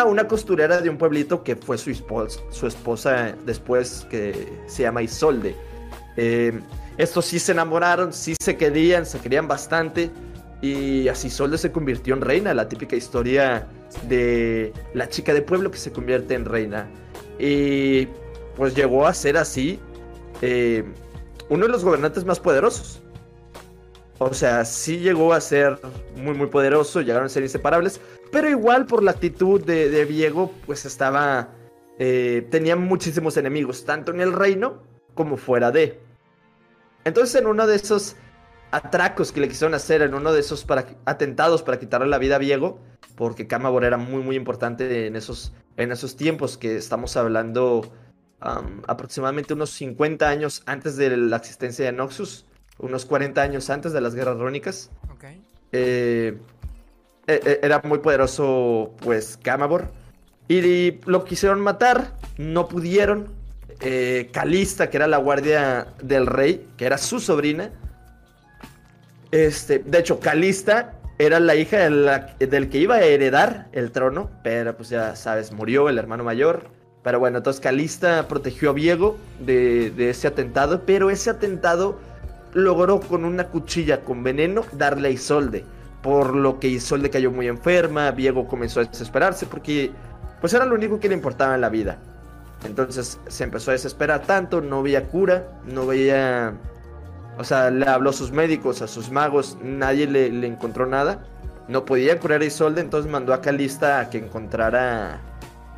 a 0.00 0.04
una 0.04 0.28
costurera 0.28 0.80
de 0.80 0.90
un 0.90 0.98
pueblito 0.98 1.42
que 1.42 1.56
fue 1.56 1.78
su 1.78 1.90
esposa, 1.90 2.40
su 2.50 2.66
esposa 2.66 3.34
después, 3.44 4.06
que 4.10 4.48
se 4.66 4.82
llama 4.82 5.02
Isolde. 5.02 5.56
Eh, 6.16 6.60
estos 6.98 7.24
sí 7.26 7.38
se 7.38 7.52
enamoraron, 7.52 8.12
sí 8.12 8.34
se 8.40 8.56
querían, 8.56 9.06
se 9.06 9.18
querían 9.18 9.48
bastante. 9.48 10.10
Y 10.60 11.08
así 11.08 11.28
Isolde 11.28 11.58
se 11.58 11.72
convirtió 11.72 12.14
en 12.14 12.20
reina, 12.20 12.54
la 12.54 12.68
típica 12.68 12.96
historia 12.96 13.66
de 14.08 14.72
la 14.94 15.08
chica 15.08 15.32
de 15.32 15.42
pueblo 15.42 15.70
que 15.70 15.78
se 15.78 15.92
convierte 15.92 16.34
en 16.34 16.44
reina. 16.44 16.88
Y 17.38 18.06
pues 18.56 18.74
llegó 18.74 19.06
a 19.06 19.14
ser 19.14 19.36
así 19.36 19.78
eh, 20.42 20.84
uno 21.48 21.66
de 21.66 21.72
los 21.72 21.84
gobernantes 21.84 22.24
más 22.24 22.40
poderosos. 22.40 23.02
O 24.18 24.32
sea, 24.32 24.64
sí 24.64 24.98
llegó 24.98 25.34
a 25.34 25.40
ser 25.40 25.78
muy, 26.16 26.34
muy 26.34 26.46
poderoso, 26.46 27.02
llegaron 27.02 27.26
a 27.26 27.28
ser 27.28 27.42
inseparables, 27.42 28.00
pero 28.32 28.48
igual 28.48 28.86
por 28.86 29.02
la 29.02 29.10
actitud 29.10 29.62
de, 29.62 30.04
Diego, 30.06 30.52
pues 30.64 30.84
estaba... 30.86 31.50
Eh, 31.98 32.46
tenía 32.50 32.76
muchísimos 32.76 33.36
enemigos, 33.36 33.84
tanto 33.84 34.12
en 34.12 34.20
el 34.20 34.32
reino 34.32 34.82
como 35.14 35.36
fuera 35.36 35.70
de. 35.70 35.98
Entonces 37.04 37.40
en 37.40 37.46
uno 37.46 37.66
de 37.66 37.76
esos 37.76 38.16
atracos 38.70 39.32
que 39.32 39.40
le 39.40 39.48
quisieron 39.48 39.74
hacer, 39.74 40.02
en 40.02 40.14
uno 40.14 40.32
de 40.32 40.40
esos 40.40 40.64
para, 40.64 40.86
atentados 41.04 41.62
para 41.62 41.78
quitarle 41.78 42.08
la 42.08 42.18
vida 42.18 42.36
a 42.36 42.38
Diego, 42.38 42.78
porque 43.14 43.46
Camagor 43.46 43.84
era 43.84 43.96
muy 43.96 44.22
muy 44.22 44.36
importante 44.36 45.06
en 45.06 45.16
esos, 45.16 45.54
en 45.76 45.92
esos 45.92 46.16
tiempos 46.16 46.58
que 46.58 46.76
estamos 46.76 47.16
hablando 47.16 47.90
aproximadamente 48.38 49.54
unos 49.54 49.70
50 49.70 50.28
años 50.28 50.62
antes 50.66 50.96
de 50.96 51.16
la 51.16 51.36
existencia 51.38 51.86
de 51.86 51.92
Noxus 51.92 52.44
unos 52.78 53.06
40 53.06 53.40
años 53.40 53.70
antes 53.70 53.92
de 53.92 54.00
las 54.00 54.14
guerras 54.14 54.38
rónicas. 54.38 54.90
Eh, 55.72 56.38
eh, 57.26 57.40
eh, 57.44 57.60
era 57.62 57.80
muy 57.84 57.98
poderoso, 57.98 58.94
pues, 59.00 59.38
Camabor. 59.42 59.88
Y 60.48 61.00
lo 61.06 61.24
quisieron 61.24 61.60
matar, 61.60 62.12
no 62.38 62.68
pudieron. 62.68 63.34
Calista, 64.32 64.88
que 64.88 64.96
era 64.96 65.06
la 65.06 65.18
guardia 65.18 65.88
del 66.02 66.26
rey, 66.26 66.66
que 66.78 66.86
era 66.86 66.96
su 66.96 67.20
sobrina. 67.20 67.72
Este, 69.30 69.80
de 69.80 69.98
hecho, 69.98 70.18
Calista 70.18 70.94
era 71.18 71.40
la 71.40 71.56
hija 71.56 71.90
del 71.90 72.68
que 72.70 72.78
iba 72.78 72.94
a 72.94 73.02
heredar 73.02 73.68
el 73.72 73.90
trono, 73.90 74.30
pero 74.42 74.74
pues 74.74 74.88
ya 74.88 75.14
sabes, 75.14 75.52
murió 75.52 75.90
el 75.90 75.98
hermano 75.98 76.24
mayor. 76.24 76.70
Pero 77.02 77.20
bueno, 77.20 77.38
entonces 77.38 77.60
Calista 77.60 78.26
protegió 78.28 78.70
a 78.70 78.72
Viego 78.72 79.18
de, 79.40 79.90
de 79.90 80.08
ese 80.08 80.26
atentado, 80.26 80.86
pero 80.86 81.10
ese 81.10 81.28
atentado 81.28 81.98
logró 82.52 83.00
con 83.00 83.24
una 83.24 83.48
cuchilla 83.48 84.02
con 84.02 84.22
veneno 84.22 84.64
darle 84.72 85.08
a 85.08 85.10
Isolde. 85.10 85.64
Por 86.02 86.34
lo 86.34 86.60
que 86.60 86.68
Isolde 86.68 87.10
cayó 87.10 87.30
muy 87.30 87.48
enferma, 87.48 88.12
Diego 88.12 88.46
comenzó 88.46 88.80
a 88.80 88.84
desesperarse 88.84 89.46
porque 89.46 89.90
pues 90.40 90.54
era 90.54 90.64
lo 90.64 90.74
único 90.74 91.00
que 91.00 91.08
le 91.08 91.14
importaba 91.14 91.54
en 91.54 91.60
la 91.60 91.68
vida. 91.68 91.98
Entonces 92.64 93.18
se 93.26 93.44
empezó 93.44 93.70
a 93.70 93.74
desesperar 93.74 94.22
tanto, 94.22 94.60
no 94.60 94.82
veía 94.82 95.04
cura, 95.04 95.44
no 95.66 95.86
veía 95.86 96.54
O 97.38 97.44
sea, 97.44 97.70
le 97.70 97.86
habló 97.86 98.10
a 98.10 98.12
sus 98.12 98.32
médicos, 98.32 98.82
a 98.82 98.88
sus 98.88 99.10
magos, 99.10 99.58
nadie 99.62 100.06
le, 100.06 100.46
encontró 100.46 100.86
nada. 100.86 101.24
No 101.68 101.84
podía 101.84 102.18
curar 102.18 102.40
a 102.42 102.44
Isolde, 102.44 102.80
entonces 102.80 103.10
mandó 103.10 103.34
a 103.34 103.40
Calista 103.40 104.00
a 104.00 104.08
que 104.10 104.18
encontrara 104.18 105.20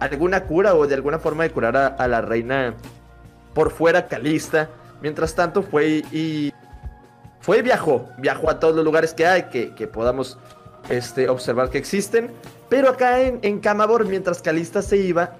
alguna 0.00 0.44
cura 0.44 0.74
o 0.74 0.86
de 0.86 0.94
alguna 0.94 1.18
forma 1.18 1.44
de 1.44 1.50
curar 1.50 1.96
a 1.98 2.08
la 2.08 2.20
reina 2.20 2.74
por 3.54 3.70
fuera 3.70 4.06
Calista. 4.06 4.68
Mientras 5.00 5.34
tanto 5.34 5.62
fue 5.62 6.04
y 6.12 6.52
fue 7.40 7.62
viajó, 7.62 8.08
viajó 8.18 8.50
a 8.50 8.60
todos 8.60 8.74
los 8.74 8.84
lugares 8.84 9.14
que 9.14 9.26
hay, 9.26 9.44
que, 9.44 9.74
que 9.74 9.86
podamos 9.86 10.38
este, 10.88 11.28
observar 11.28 11.70
que 11.70 11.78
existen. 11.78 12.30
Pero 12.68 12.90
acá 12.90 13.20
en, 13.20 13.38
en 13.42 13.60
Camabor, 13.60 14.06
mientras 14.06 14.42
Calista 14.42 14.82
se 14.82 14.98
iba, 14.98 15.36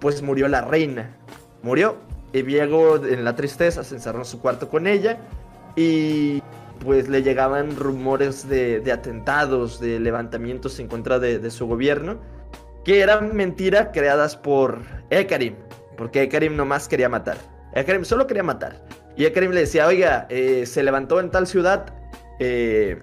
pues 0.00 0.22
murió 0.22 0.48
la 0.48 0.62
reina. 0.62 1.16
Murió. 1.62 1.96
Y 2.32 2.42
Diego 2.42 2.96
en 2.96 3.24
la 3.24 3.36
tristeza 3.36 3.84
se 3.84 3.94
encerró 3.94 4.20
en 4.20 4.24
su 4.24 4.40
cuarto 4.40 4.68
con 4.68 4.86
ella. 4.86 5.18
Y 5.76 6.42
pues 6.80 7.08
le 7.08 7.22
llegaban 7.22 7.76
rumores 7.76 8.48
de, 8.48 8.80
de 8.80 8.92
atentados, 8.92 9.80
de 9.80 10.00
levantamientos 10.00 10.78
en 10.80 10.88
contra 10.88 11.18
de, 11.18 11.38
de, 11.38 11.50
su 11.50 11.66
gobierno. 11.66 12.18
Que 12.84 13.00
eran 13.00 13.34
mentiras 13.36 13.88
creadas 13.92 14.36
por 14.36 14.80
Ekarim. 15.10 15.54
Porque 15.96 16.22
Ekarim 16.22 16.56
nomás 16.56 16.88
quería 16.88 17.08
matar. 17.08 17.36
Ekarim 17.72 18.04
solo 18.04 18.26
quería 18.26 18.42
matar. 18.42 18.82
Y 19.16 19.24
Ekarim 19.24 19.52
le 19.52 19.60
decía, 19.60 19.86
oiga, 19.86 20.26
eh, 20.28 20.66
se 20.66 20.82
levantó 20.82 21.20
en 21.20 21.30
tal 21.30 21.46
ciudad 21.46 21.94
eh, 22.40 23.00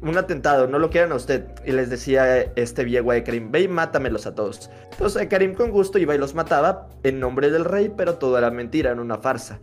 un 0.00 0.16
atentado, 0.16 0.66
no 0.66 0.78
lo 0.78 0.90
quieran 0.90 1.12
a 1.12 1.16
usted. 1.16 1.46
Y 1.64 1.72
les 1.72 1.90
decía 1.90 2.40
este 2.56 2.84
viejo 2.84 3.10
a 3.10 3.16
Ekarim, 3.16 3.50
ve 3.50 3.62
y 3.62 3.68
mátamelos 3.68 4.26
a 4.26 4.34
todos. 4.34 4.70
Entonces 4.92 5.22
Ekarim 5.22 5.54
con 5.54 5.70
gusto 5.70 5.98
iba 5.98 6.14
y 6.14 6.18
los 6.18 6.34
mataba 6.34 6.88
en 7.02 7.20
nombre 7.20 7.50
del 7.50 7.64
rey, 7.64 7.92
pero 7.96 8.14
todo 8.14 8.38
era 8.38 8.50
mentira, 8.50 8.90
era 8.90 9.00
una 9.00 9.18
farsa. 9.18 9.58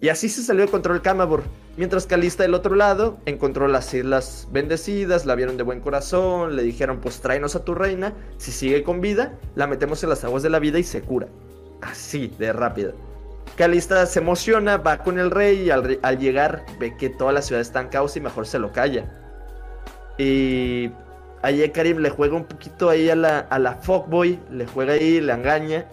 Y 0.00 0.08
así 0.08 0.28
se 0.28 0.42
salió 0.42 0.64
de 0.64 0.70
control 0.70 1.00
Camabur. 1.00 1.44
Mientras 1.76 2.06
Calista 2.06 2.42
del 2.42 2.54
otro 2.54 2.74
lado 2.74 3.18
encontró 3.24 3.68
las 3.68 3.94
islas 3.94 4.48
bendecidas, 4.50 5.24
la 5.24 5.36
vieron 5.36 5.56
de 5.56 5.62
buen 5.62 5.80
corazón, 5.80 6.56
le 6.56 6.62
dijeron 6.64 7.00
pues 7.00 7.20
tráenos 7.20 7.56
a 7.56 7.64
tu 7.64 7.74
reina, 7.74 8.12
si 8.36 8.50
sigue 8.50 8.82
con 8.82 9.00
vida, 9.00 9.38
la 9.54 9.68
metemos 9.68 10.02
en 10.02 10.10
las 10.10 10.24
aguas 10.24 10.42
de 10.42 10.50
la 10.50 10.58
vida 10.58 10.78
y 10.78 10.82
se 10.82 11.02
cura. 11.02 11.28
Así 11.80 12.32
de 12.38 12.52
rápido. 12.52 13.11
Calista 13.56 14.06
se 14.06 14.20
emociona, 14.20 14.78
va 14.78 14.98
con 14.98 15.18
el 15.18 15.30
rey 15.30 15.64
y 15.64 15.70
al, 15.70 16.18
llegar 16.18 16.64
ve 16.78 16.96
que 16.96 17.10
toda 17.10 17.32
la 17.32 17.42
ciudad 17.42 17.60
está 17.60 17.80
en 17.80 17.88
caos 17.88 18.16
y 18.16 18.20
mejor 18.20 18.46
se 18.46 18.58
lo 18.58 18.72
calla. 18.72 19.04
Y 20.16 20.90
ahí 21.42 21.68
Karim 21.70 21.98
le 21.98 22.10
juega 22.10 22.36
un 22.36 22.44
poquito 22.44 22.88
ahí 22.88 23.10
a 23.10 23.16
la, 23.16 23.40
a 23.40 23.58
la 23.58 23.74
fuckboy, 23.74 24.38
le 24.50 24.66
juega 24.66 24.94
ahí, 24.94 25.20
le 25.20 25.32
engaña. 25.32 25.86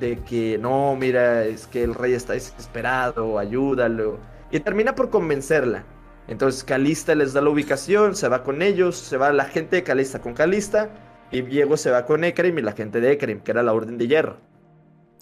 De 0.00 0.18
que 0.24 0.58
no, 0.58 0.94
mira, 0.96 1.44
es 1.44 1.66
que 1.66 1.82
el 1.82 1.94
rey 1.94 2.12
está 2.12 2.34
desesperado, 2.34 3.38
ayúdalo. 3.38 4.18
Y 4.50 4.60
termina 4.60 4.94
por 4.94 5.10
convencerla. 5.10 5.84
Entonces 6.28 6.64
Calista 6.64 7.14
les 7.14 7.32
da 7.32 7.40
la 7.40 7.50
ubicación, 7.50 8.16
se 8.16 8.28
va 8.28 8.42
con 8.42 8.60
ellos, 8.60 8.96
se 8.96 9.16
va 9.16 9.32
la 9.32 9.44
gente 9.44 9.76
de 9.76 9.82
Calista 9.84 10.20
con 10.20 10.34
Calista. 10.34 10.90
Y 11.30 11.42
Diego 11.42 11.76
se 11.76 11.90
va 11.90 12.04
con 12.06 12.24
Ekrim 12.24 12.58
y 12.58 12.62
la 12.62 12.72
gente 12.72 13.00
de 13.00 13.12
Ekrim, 13.12 13.40
que 13.40 13.50
era 13.52 13.62
la 13.62 13.72
Orden 13.72 13.98
de 13.98 14.08
Hierro. 14.08 14.36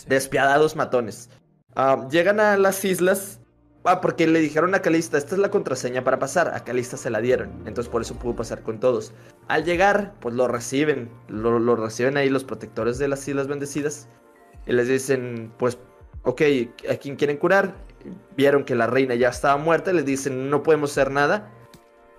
Despiadados 0.07 0.77
matones. 0.77 1.31
Uh, 1.77 2.09
llegan 2.09 2.41
a 2.41 2.57
las 2.57 2.85
islas. 2.85 3.41
Ah, 3.87 4.01
porque 4.01 4.27
le 4.27 4.41
dijeron 4.41 4.75
a 4.75 4.81
Calista, 4.81 5.19
esta 5.19 5.35
es 5.35 5.39
la 5.39 5.51
contraseña 5.51 6.05
para 6.05 6.19
pasar. 6.19 6.55
A 6.55 6.65
Calista 6.65 6.97
se 6.97 7.11
la 7.11 7.21
dieron. 7.21 7.51
Entonces 7.67 7.91
por 7.91 8.01
eso 8.01 8.15
pudo 8.15 8.35
pasar 8.35 8.63
con 8.63 8.81
todos. 8.81 9.13
Al 9.47 9.65
llegar, 9.65 10.15
pues 10.21 10.35
lo 10.35 10.49
reciben. 10.49 11.11
Lo, 11.29 11.59
lo 11.59 11.77
reciben 11.77 12.17
ahí 12.17 12.31
los 12.31 12.45
protectores 12.45 12.99
de 12.99 13.09
las 13.09 13.29
Islas 13.29 13.47
Bendecidas. 13.47 14.09
Y 14.67 14.73
les 14.73 14.89
dicen, 14.89 15.53
pues, 15.59 15.79
ok, 16.23 16.43
¿a 16.91 16.95
quién 16.97 17.17
quieren 17.17 17.37
curar? 17.37 17.75
Vieron 18.37 18.65
que 18.65 18.75
la 18.75 18.87
reina 18.87 19.17
ya 19.17 19.29
estaba 19.29 19.59
muerta. 19.59 19.93
Les 19.93 20.07
dicen, 20.07 20.49
no 20.49 20.63
podemos 20.63 20.93
hacer 20.93 21.11
nada 21.11 21.51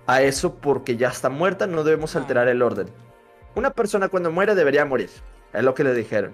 a 0.06 0.22
eso 0.22 0.54
porque 0.54 0.96
ya 0.96 1.08
está 1.08 1.30
muerta. 1.30 1.66
No 1.66 1.82
debemos 1.82 2.14
alterar 2.14 2.46
el 2.46 2.62
orden. 2.62 2.86
Una 3.56 3.70
persona 3.70 4.08
cuando 4.08 4.30
muere 4.30 4.54
debería 4.54 4.84
morir. 4.84 5.10
Es 5.52 5.64
lo 5.64 5.74
que 5.74 5.82
le 5.82 5.94
dijeron. 5.94 6.32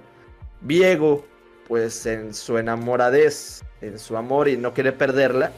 Viego, 0.61 1.25
pues 1.69 2.07
en 2.07 2.35
su 2.35 2.59
enamoradez, 2.59 3.63
en 3.81 3.99
su 3.99 4.17
amor 4.17 4.49
y 4.49 4.57
no 4.57 4.75
quiere 4.75 4.93
perderla, 4.93 5.53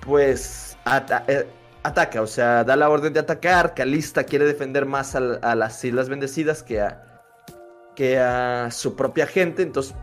pues 0.00 0.76
ata 0.84 1.24
eh, 1.28 1.46
ataca, 1.82 2.22
o 2.22 2.26
sea, 2.26 2.64
da 2.64 2.76
la 2.76 2.88
orden 2.88 3.12
de 3.12 3.20
atacar. 3.20 3.74
Calista 3.74 4.24
quiere 4.24 4.44
defender 4.44 4.86
más 4.86 5.14
a, 5.14 5.20
las 5.54 5.84
Islas 5.84 6.08
Bendecidas 6.08 6.62
que 6.62 6.80
a, 6.80 7.22
que 7.94 8.18
a 8.18 8.70
su 8.70 8.96
propia 8.96 9.26
gente, 9.26 9.62
entonces, 9.62 9.94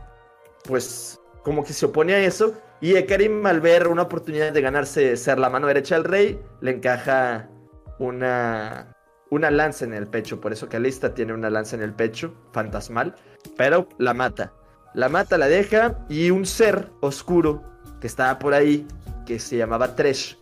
pues 0.63 1.19
como 1.43 1.63
que 1.63 1.73
se 1.73 1.85
opone 1.85 2.13
a 2.13 2.19
eso. 2.19 2.53
Y 2.79 2.95
Ekarim, 2.95 3.45
al 3.45 3.59
ver 3.59 3.87
una 3.87 4.03
oportunidad 4.03 4.51
de 4.51 4.61
ganarse 4.61 5.17
ser 5.17 5.39
la 5.39 5.49
mano 5.49 5.67
derecha 5.67 5.95
del 5.95 6.03
rey, 6.03 6.39
le 6.61 6.71
encaja 6.71 7.49
una, 7.97 8.95
una 9.31 9.49
lanza 9.49 9.85
en 9.85 9.93
el 9.93 10.07
pecho. 10.07 10.39
Por 10.39 10.53
eso 10.53 10.69
Calista 10.69 11.13
tiene 11.13 11.33
una 11.33 11.49
lanza 11.49 11.75
en 11.75 11.81
el 11.81 11.93
pecho, 11.93 12.35
fantasmal. 12.51 13.15
Pero 13.55 13.87
la 13.97 14.13
mata. 14.13 14.53
La 14.97 15.09
mata, 15.09 15.37
la 15.37 15.47
deja. 15.47 15.95
Y 16.09 16.31
un 16.31 16.47
ser 16.47 16.89
oscuro 17.01 17.61
que 18.01 18.07
estaba 18.07 18.39
por 18.39 18.55
ahí, 18.55 18.87
que 19.27 19.37
se 19.37 19.55
llamaba 19.55 19.95
Tresh, 19.95 20.39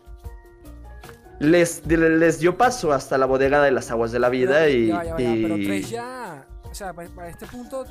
les, 1.39 1.85
les 1.85 2.39
dio 2.39 2.57
paso 2.57 2.93
hasta 2.93 3.17
la 3.17 3.25
bodega 3.25 3.61
de 3.61 3.71
las 3.71 3.91
aguas 3.91 4.13
de 4.13 4.19
la 4.19 4.29
vida. 4.29 4.59
Pero, 4.59 4.69
y, 4.69 4.87
ya, 4.87 5.03
ya, 5.03 5.17
ya, 5.17 5.35
y... 5.35 5.43
Pero 5.43 5.55
Tresh 5.55 5.89
ya. 5.89 6.47
O 6.63 6.73
sea, 6.73 6.93
para, 6.93 7.09
para 7.09 7.27
este 7.27 7.45
punto, 7.47 7.83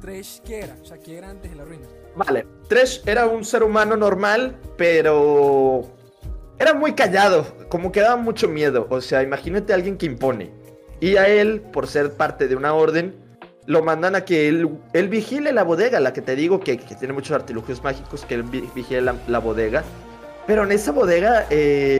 Tresh, 0.00 0.40
¿qué 0.42 0.60
era? 0.60 0.76
O 0.80 0.84
sea, 0.84 0.98
¿qué 0.98 1.18
era 1.18 1.30
antes 1.30 1.50
de 1.50 1.56
la 1.56 1.64
ruina? 1.64 1.88
Vale, 2.14 2.46
Tresh 2.68 3.02
era 3.06 3.26
un 3.26 3.44
ser 3.44 3.64
humano 3.64 3.96
normal, 3.96 4.56
pero 4.78 5.82
era 6.60 6.74
muy 6.74 6.92
callado, 6.92 7.44
como 7.68 7.90
que 7.90 8.00
daba 8.00 8.16
mucho 8.16 8.46
miedo. 8.46 8.86
O 8.88 9.00
sea, 9.00 9.24
imagínate 9.24 9.72
a 9.72 9.76
alguien 9.76 9.98
que 9.98 10.06
impone. 10.06 10.52
Y 11.00 11.16
a 11.16 11.26
él, 11.26 11.60
por 11.60 11.88
ser 11.88 12.12
parte 12.12 12.46
de 12.46 12.54
una 12.54 12.72
orden, 12.72 13.23
lo 13.66 13.82
mandan 13.82 14.14
a 14.14 14.24
que 14.24 14.48
él, 14.48 15.08
vigile 15.08 15.52
la 15.52 15.62
bodega, 15.62 16.00
la 16.00 16.12
que 16.12 16.20
te 16.20 16.36
digo 16.36 16.60
que, 16.60 16.78
que 16.78 16.94
tiene 16.94 17.14
muchos 17.14 17.32
artilugios 17.32 17.82
mágicos, 17.82 18.24
que 18.24 18.34
él 18.34 18.42
vigile 18.42 19.00
la, 19.00 19.16
la 19.26 19.38
bodega. 19.38 19.82
Pero 20.46 20.64
en 20.64 20.72
esa 20.72 20.92
bodega, 20.92 21.46
eh, 21.48 21.98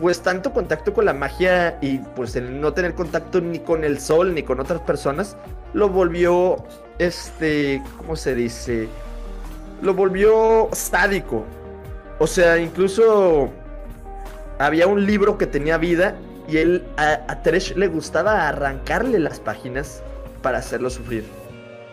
pues 0.00 0.20
tanto 0.20 0.52
contacto 0.52 0.92
con 0.92 1.04
la 1.04 1.12
magia 1.12 1.78
y 1.80 1.98
pues 1.98 2.36
el 2.36 2.60
no 2.60 2.72
tener 2.72 2.94
contacto 2.94 3.40
ni 3.40 3.58
con 3.58 3.82
el 3.82 3.98
sol 3.98 4.34
ni 4.34 4.42
con 4.42 4.60
otras 4.60 4.80
personas, 4.82 5.36
lo 5.72 5.88
volvió, 5.88 6.64
este, 6.98 7.82
¿cómo 7.98 8.14
se 8.14 8.34
dice? 8.34 8.88
Lo 9.82 9.94
volvió 9.94 10.68
sádico. 10.72 11.44
O 12.18 12.26
sea, 12.26 12.58
incluso 12.58 13.50
había 14.58 14.86
un 14.86 15.04
libro 15.04 15.36
que 15.36 15.46
tenía 15.46 15.76
vida 15.76 16.14
y 16.48 16.58
él 16.58 16.84
a, 16.96 17.20
a 17.28 17.42
Tresh 17.42 17.74
le 17.74 17.88
gustaba 17.88 18.48
arrancarle 18.48 19.18
las 19.18 19.40
páginas 19.40 20.02
para 20.46 20.58
hacerlo 20.58 20.88
sufrir. 20.90 21.24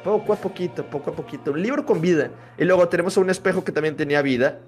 Poco 0.04 0.32
a 0.32 0.36
poquito, 0.36 0.86
poco 0.86 1.10
a 1.10 1.16
poquito. 1.16 1.54
Un 1.54 1.64
libro 1.64 1.88
con 1.88 2.00
vida. 2.00 2.30
Y 2.56 2.66
luego 2.66 2.88
tenemos 2.88 3.18
a 3.18 3.22
un 3.22 3.32
espejo 3.32 3.64
que 3.64 3.72
también 3.72 3.96
tenía 3.96 4.22
vida. 4.22 4.60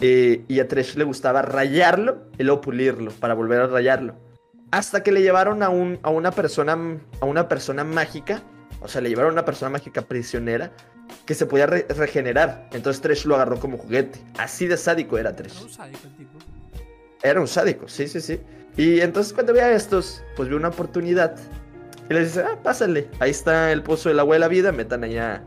Eh, 0.00 0.44
y 0.46 0.60
a 0.60 0.68
Tresh 0.68 0.94
le 0.94 1.02
gustaba 1.02 1.42
rayarlo 1.42 2.28
y 2.38 2.44
luego 2.44 2.60
pulirlo 2.60 3.10
para 3.10 3.34
volver 3.34 3.62
a 3.62 3.66
rayarlo. 3.66 4.14
Hasta 4.70 5.02
que 5.02 5.10
le 5.10 5.20
llevaron 5.20 5.64
a, 5.64 5.68
un, 5.68 5.98
a, 6.04 6.10
una 6.10 6.30
persona, 6.30 6.78
a 7.20 7.26
una 7.26 7.48
persona 7.48 7.82
mágica. 7.82 8.40
O 8.80 8.86
sea, 8.86 9.00
le 9.00 9.08
llevaron 9.08 9.30
a 9.30 9.32
una 9.32 9.44
persona 9.44 9.68
mágica 9.68 10.02
prisionera 10.02 10.70
que 11.26 11.34
se 11.34 11.44
podía 11.44 11.66
re 11.66 11.88
regenerar. 11.88 12.68
Entonces 12.72 13.02
Tresh 13.02 13.24
lo 13.24 13.34
agarró 13.34 13.58
como 13.58 13.78
juguete. 13.78 14.20
Así 14.38 14.68
de 14.68 14.76
sádico 14.76 15.18
era 15.18 15.34
Tresh. 15.34 15.56
Era 15.56 15.64
un 15.64 15.70
sádico 15.70 16.00
el 16.04 16.14
tipo. 16.14 16.38
Era 17.20 17.40
un 17.40 17.48
sádico, 17.48 17.88
sí, 17.88 18.06
sí, 18.06 18.20
sí. 18.20 18.38
Y 18.76 19.00
entonces 19.00 19.32
cuando 19.32 19.52
vi 19.52 19.58
a 19.58 19.72
estos, 19.72 20.22
pues 20.36 20.48
vi 20.48 20.54
una 20.54 20.68
oportunidad. 20.68 21.36
Y 22.08 22.14
les 22.14 22.34
dice, 22.34 22.46
ah, 22.46 22.58
pásale. 22.62 23.08
Ahí 23.18 23.30
está 23.30 23.72
el 23.72 23.82
pozo 23.82 24.08
del 24.08 24.20
agua 24.20 24.36
de 24.36 24.40
la 24.40 24.48
vida, 24.48 24.72
metan 24.72 25.04
allá 25.04 25.42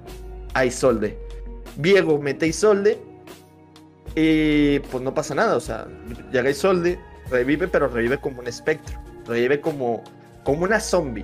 a 0.54 0.66
Isolde. 0.66 1.18
Viego 1.78 2.20
mete 2.20 2.48
Isolde. 2.48 3.00
Y 4.16 4.80
pues 4.80 5.04
no 5.04 5.14
pasa 5.14 5.36
nada, 5.36 5.56
o 5.56 5.60
sea, 5.60 5.88
llega 6.32 6.50
Isolde, 6.50 7.00
revive, 7.30 7.68
pero 7.68 7.88
revive 7.88 8.18
como 8.18 8.40
un 8.40 8.48
espectro. 8.48 9.00
Revive 9.28 9.62
como, 9.62 10.04
como 10.44 10.64
una 10.64 10.80
zombie. 10.80 11.24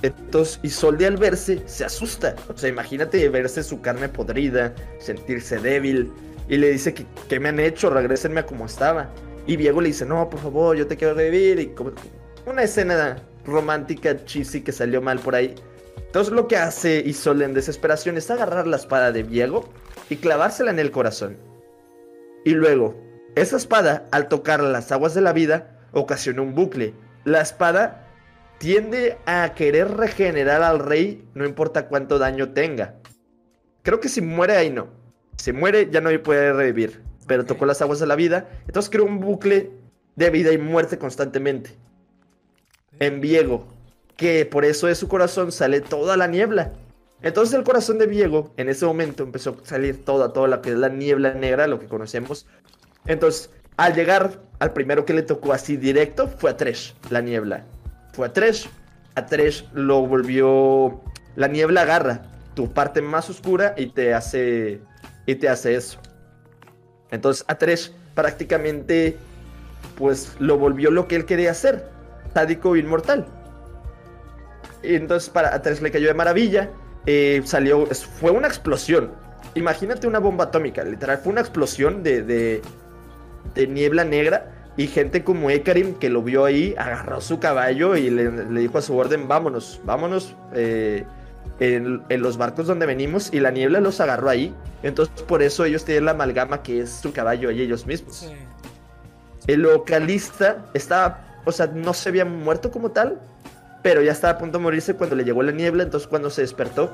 Entonces 0.00 0.60
Isolde 0.62 1.06
al 1.06 1.18
verse 1.18 1.62
se 1.66 1.84
asusta. 1.84 2.34
O 2.48 2.56
sea, 2.56 2.70
imagínate 2.70 3.28
verse 3.28 3.62
su 3.62 3.82
carne 3.82 4.08
podrida, 4.08 4.74
sentirse 4.98 5.58
débil. 5.58 6.10
Y 6.48 6.56
le 6.56 6.70
dice 6.70 6.94
que, 6.94 7.04
¿qué 7.28 7.38
me 7.38 7.50
han 7.50 7.60
hecho? 7.60 7.90
Regrésenme 7.90 8.40
a 8.40 8.46
como 8.46 8.64
estaba. 8.64 9.10
Y 9.46 9.56
Diego 9.56 9.82
le 9.82 9.88
dice, 9.88 10.06
no, 10.06 10.30
por 10.30 10.40
favor, 10.40 10.76
yo 10.76 10.86
te 10.86 10.96
quiero 10.96 11.14
revivir. 11.14 11.58
Y 11.60 11.66
como 11.68 11.92
una 12.46 12.62
escena 12.62 13.16
romántica, 13.48 14.24
cheesy 14.24 14.62
que 14.62 14.72
salió 14.72 15.02
mal 15.02 15.18
por 15.18 15.34
ahí. 15.34 15.54
Entonces 15.96 16.32
lo 16.32 16.48
que 16.48 16.56
hace 16.56 17.02
Isolde 17.04 17.44
en 17.44 17.54
desesperación 17.54 18.16
es 18.16 18.30
agarrar 18.30 18.66
la 18.66 18.76
espada 18.76 19.12
de 19.12 19.24
Diego 19.24 19.68
y 20.08 20.16
clavársela 20.16 20.70
en 20.70 20.78
el 20.78 20.90
corazón. 20.90 21.36
Y 22.44 22.52
luego, 22.52 22.96
esa 23.34 23.56
espada, 23.56 24.06
al 24.10 24.28
tocar 24.28 24.60
las 24.62 24.90
aguas 24.90 25.14
de 25.14 25.20
la 25.20 25.32
vida, 25.32 25.78
ocasiona 25.92 26.42
un 26.42 26.54
bucle. 26.54 26.94
La 27.24 27.40
espada 27.40 28.08
tiende 28.58 29.18
a 29.26 29.52
querer 29.54 29.90
regenerar 29.96 30.62
al 30.62 30.78
rey, 30.78 31.28
no 31.34 31.44
importa 31.44 31.88
cuánto 31.88 32.18
daño 32.18 32.52
tenga. 32.52 32.94
Creo 33.82 34.00
que 34.00 34.08
si 34.08 34.20
muere 34.20 34.56
ahí 34.56 34.70
no. 34.70 34.88
Si 35.36 35.52
muere 35.52 35.88
ya 35.90 36.00
no 36.00 36.10
puede 36.22 36.52
revivir. 36.52 37.02
pero 37.26 37.44
tocó 37.44 37.66
las 37.66 37.82
aguas 37.82 38.00
de 38.00 38.06
la 38.06 38.16
vida. 38.16 38.48
Entonces 38.66 38.90
creó 38.90 39.04
un 39.04 39.20
bucle 39.20 39.70
de 40.16 40.30
vida 40.30 40.52
y 40.52 40.58
muerte 40.58 40.98
constantemente. 40.98 41.76
En 43.00 43.20
Viego, 43.20 43.66
que 44.16 44.44
por 44.46 44.64
eso 44.64 44.86
de 44.86 44.94
su 44.94 45.08
corazón 45.08 45.52
sale 45.52 45.80
toda 45.80 46.16
la 46.16 46.26
niebla. 46.26 46.72
Entonces 47.22 47.52
del 47.52 47.64
corazón 47.64 47.98
de 47.98 48.06
Viego, 48.06 48.52
en 48.56 48.68
ese 48.68 48.86
momento 48.86 49.22
empezó 49.22 49.50
a 49.62 49.66
salir 49.66 50.04
toda, 50.04 50.32
toda 50.32 50.48
la 50.48 50.88
niebla 50.88 51.34
negra, 51.34 51.66
lo 51.66 51.80
que 51.80 51.86
conocemos. 51.86 52.46
Entonces, 53.06 53.50
al 53.76 53.94
llegar 53.94 54.40
al 54.58 54.72
primero 54.72 55.04
que 55.04 55.14
le 55.14 55.22
tocó 55.22 55.52
así 55.52 55.76
directo, 55.76 56.28
fue 56.28 56.50
a 56.50 56.56
Tresh, 56.56 56.94
la 57.10 57.20
niebla. 57.20 57.64
Fue 58.12 58.26
a 58.26 58.32
Tresh, 58.32 58.68
a 59.14 59.26
Tresh 59.26 59.64
lo 59.72 60.06
volvió... 60.06 61.00
La 61.36 61.46
niebla 61.46 61.82
agarra 61.82 62.22
tu 62.54 62.72
parte 62.72 63.00
más 63.00 63.30
oscura 63.30 63.74
y 63.76 63.86
te 63.86 64.14
hace... 64.14 64.80
Y 65.26 65.36
te 65.36 65.48
hace 65.48 65.74
eso. 65.74 65.98
Entonces 67.10 67.44
a 67.48 67.56
Tresh 67.56 67.92
prácticamente 68.14 69.16
pues 69.96 70.34
lo 70.38 70.58
volvió 70.58 70.90
lo 70.90 71.06
que 71.06 71.16
él 71.16 71.24
quería 71.24 71.50
hacer, 71.50 71.84
sádico 72.34 72.76
inmortal. 72.76 73.26
Y 74.82 74.94
entonces 74.94 75.28
para 75.30 75.54
a 75.54 75.62
Tresh 75.62 75.80
le 75.80 75.90
cayó 75.90 76.08
de 76.08 76.14
maravilla, 76.14 76.70
eh, 77.06 77.42
salió, 77.44 77.86
fue 77.86 78.30
una 78.30 78.48
explosión. 78.48 79.12
Imagínate 79.54 80.06
una 80.06 80.18
bomba 80.18 80.44
atómica, 80.44 80.84
literal, 80.84 81.18
fue 81.18 81.32
una 81.32 81.40
explosión 81.40 82.02
de, 82.02 82.22
de, 82.22 82.62
de 83.54 83.66
niebla 83.66 84.04
negra 84.04 84.52
y 84.76 84.86
gente 84.86 85.24
como 85.24 85.50
Ekarim 85.50 85.94
que 85.94 86.08
lo 86.08 86.22
vio 86.22 86.44
ahí, 86.44 86.74
agarró 86.78 87.20
su 87.20 87.40
caballo 87.40 87.96
y 87.96 88.10
le, 88.10 88.30
le 88.30 88.60
dijo 88.60 88.78
a 88.78 88.82
su 88.82 88.96
orden, 88.96 89.26
vámonos, 89.26 89.80
vámonos 89.84 90.36
eh, 90.54 91.04
en, 91.58 92.02
en 92.08 92.22
los 92.22 92.36
barcos 92.36 92.66
donde 92.68 92.86
venimos 92.86 93.32
y 93.32 93.40
la 93.40 93.50
niebla 93.50 93.80
los 93.80 94.00
agarró 94.00 94.28
ahí. 94.28 94.54
Entonces 94.84 95.22
por 95.22 95.42
eso 95.42 95.64
ellos 95.64 95.84
tienen 95.84 96.04
la 96.04 96.12
amalgama 96.12 96.62
que 96.62 96.82
es 96.82 96.90
su 96.90 97.12
caballo 97.12 97.50
y 97.50 97.60
ellos 97.60 97.86
mismos. 97.86 98.16
Sí. 98.16 98.32
El 99.48 99.62
localista 99.62 100.66
estaba, 100.74 101.27
o 101.48 101.52
sea, 101.52 101.66
no 101.66 101.94
se 101.94 102.10
había 102.10 102.24
muerto 102.26 102.70
como 102.70 102.90
tal, 102.90 103.18
pero 103.82 104.02
ya 104.02 104.12
estaba 104.12 104.34
a 104.34 104.38
punto 104.38 104.58
de 104.58 104.64
morirse 104.64 104.94
cuando 104.94 105.16
le 105.16 105.24
llegó 105.24 105.42
la 105.42 105.52
niebla, 105.52 105.82
entonces 105.84 106.06
cuando 106.08 106.28
se 106.30 106.42
despertó, 106.42 106.92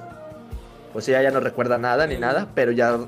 pues 0.93 1.09
ella 1.09 1.23
ya 1.23 1.31
no 1.33 1.41
recuerda 1.41 1.77
nada 1.77 2.07
ni 2.07 2.17
nada, 2.19 2.47
pero 2.55 2.71
ya 2.71 2.99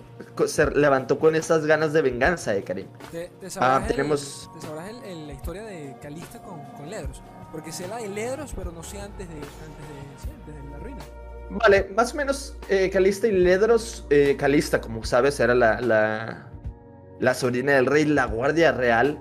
se 0.46 0.68
levantó 0.72 1.20
con 1.20 1.36
esas 1.36 1.66
ganas 1.66 1.92
de 1.92 2.02
venganza 2.02 2.52
de 2.52 2.64
Karim. 2.64 2.88
¿Te, 3.12 3.30
te 3.40 3.48
sabrás, 3.48 3.82
Ah, 3.82 3.86
el- 3.86 3.92
tenemos- 3.94 4.50
te 4.54 4.66
sabrás 4.66 4.88
el- 4.90 5.04
el- 5.04 5.26
la 5.28 5.32
historia 5.34 5.62
de 5.62 5.94
Calista 6.02 6.42
con, 6.42 6.60
con 6.76 6.90
Ledros? 6.90 7.22
Porque 7.52 7.70
sé 7.70 7.86
la 7.86 7.98
de 7.98 8.08
Ledros, 8.08 8.52
pero 8.56 8.72
no 8.72 8.82
sé 8.82 9.00
antes 9.00 9.28
de, 9.28 9.34
antes 9.36 9.44
de, 9.46 10.20
sí, 10.20 10.28
antes 10.36 10.54
de 10.64 10.70
la 10.70 10.78
ruina. 10.78 10.98
Vale, 11.48 11.88
más 11.94 12.12
o 12.12 12.16
menos 12.16 12.56
eh, 12.68 12.90
Calista 12.90 13.28
y 13.28 13.32
Ledros, 13.32 14.04
eh, 14.10 14.36
Calista, 14.36 14.80
como 14.80 15.04
sabes, 15.04 15.38
era 15.38 15.54
la, 15.54 15.80
la, 15.80 16.48
la 17.20 17.34
sobrina 17.34 17.74
del 17.74 17.86
rey, 17.86 18.04
la 18.04 18.24
guardia 18.24 18.72
real. 18.72 19.20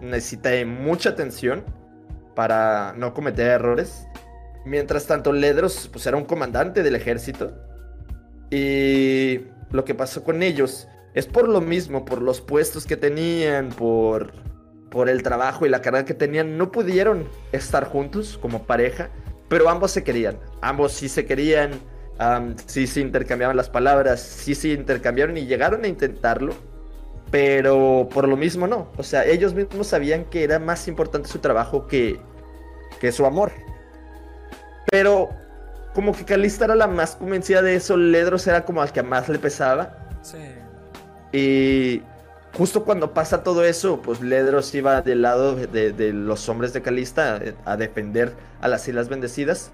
Necesita 0.00 0.50
mucha 0.66 1.10
atención 1.10 1.64
para 2.34 2.94
no 2.96 3.14
cometer 3.14 3.48
errores. 3.48 4.06
Mientras 4.64 5.06
tanto, 5.06 5.32
Ledros 5.32 5.88
pues, 5.92 6.06
era 6.06 6.16
un 6.16 6.24
comandante 6.24 6.82
del 6.82 6.94
ejército. 6.94 7.52
Y 8.50 9.40
lo 9.70 9.84
que 9.84 9.94
pasó 9.94 10.22
con 10.22 10.42
ellos 10.42 10.88
es 11.14 11.26
por 11.26 11.48
lo 11.48 11.60
mismo, 11.60 12.04
por 12.04 12.20
los 12.20 12.40
puestos 12.40 12.84
que 12.84 12.96
tenían, 12.96 13.70
por, 13.70 14.32
por 14.90 15.08
el 15.08 15.22
trabajo 15.22 15.66
y 15.66 15.68
la 15.68 15.80
carga 15.80 16.04
que 16.04 16.14
tenían, 16.14 16.58
no 16.58 16.70
pudieron 16.70 17.28
estar 17.52 17.86
juntos 17.86 18.38
como 18.40 18.66
pareja, 18.66 19.10
pero 19.48 19.68
ambos 19.68 19.92
se 19.92 20.04
querían. 20.04 20.38
Ambos 20.60 20.92
sí 20.92 21.08
se 21.08 21.24
querían, 21.24 21.70
am, 22.18 22.54
sí 22.66 22.86
se 22.86 23.00
intercambiaban 23.00 23.56
las 23.56 23.70
palabras, 23.70 24.20
sí 24.20 24.54
se 24.54 24.68
intercambiaron 24.68 25.36
y 25.36 25.46
llegaron 25.46 25.84
a 25.84 25.88
intentarlo. 25.88 26.54
Pero 27.36 28.08
por 28.10 28.26
lo 28.26 28.34
mismo 28.34 28.66
no. 28.66 28.88
O 28.96 29.02
sea, 29.02 29.26
ellos 29.26 29.52
mismos 29.52 29.88
sabían 29.88 30.24
que 30.24 30.42
era 30.42 30.58
más 30.58 30.88
importante 30.88 31.28
su 31.28 31.38
trabajo 31.38 31.86
que, 31.86 32.18
que 32.98 33.12
su 33.12 33.26
amor. 33.26 33.52
Pero 34.90 35.28
como 35.94 36.16
que 36.16 36.24
Calista 36.24 36.64
era 36.64 36.74
la 36.74 36.86
más 36.86 37.14
convencida 37.14 37.60
de 37.60 37.74
eso, 37.74 37.98
Ledros 37.98 38.46
era 38.46 38.64
como 38.64 38.80
al 38.80 38.90
que 38.90 39.02
más 39.02 39.28
le 39.28 39.38
pesaba. 39.38 39.98
Sí. 40.22 40.38
Y 41.30 42.02
justo 42.56 42.84
cuando 42.84 43.12
pasa 43.12 43.42
todo 43.42 43.66
eso, 43.66 44.00
pues 44.00 44.22
Ledros 44.22 44.74
iba 44.74 45.02
del 45.02 45.20
lado 45.20 45.56
de, 45.56 45.92
de 45.92 46.12
los 46.14 46.48
hombres 46.48 46.72
de 46.72 46.80
Calista 46.80 47.38
a 47.66 47.76
defender 47.76 48.32
a 48.62 48.68
las 48.68 48.88
Islas 48.88 49.10
Bendecidas. 49.10 49.72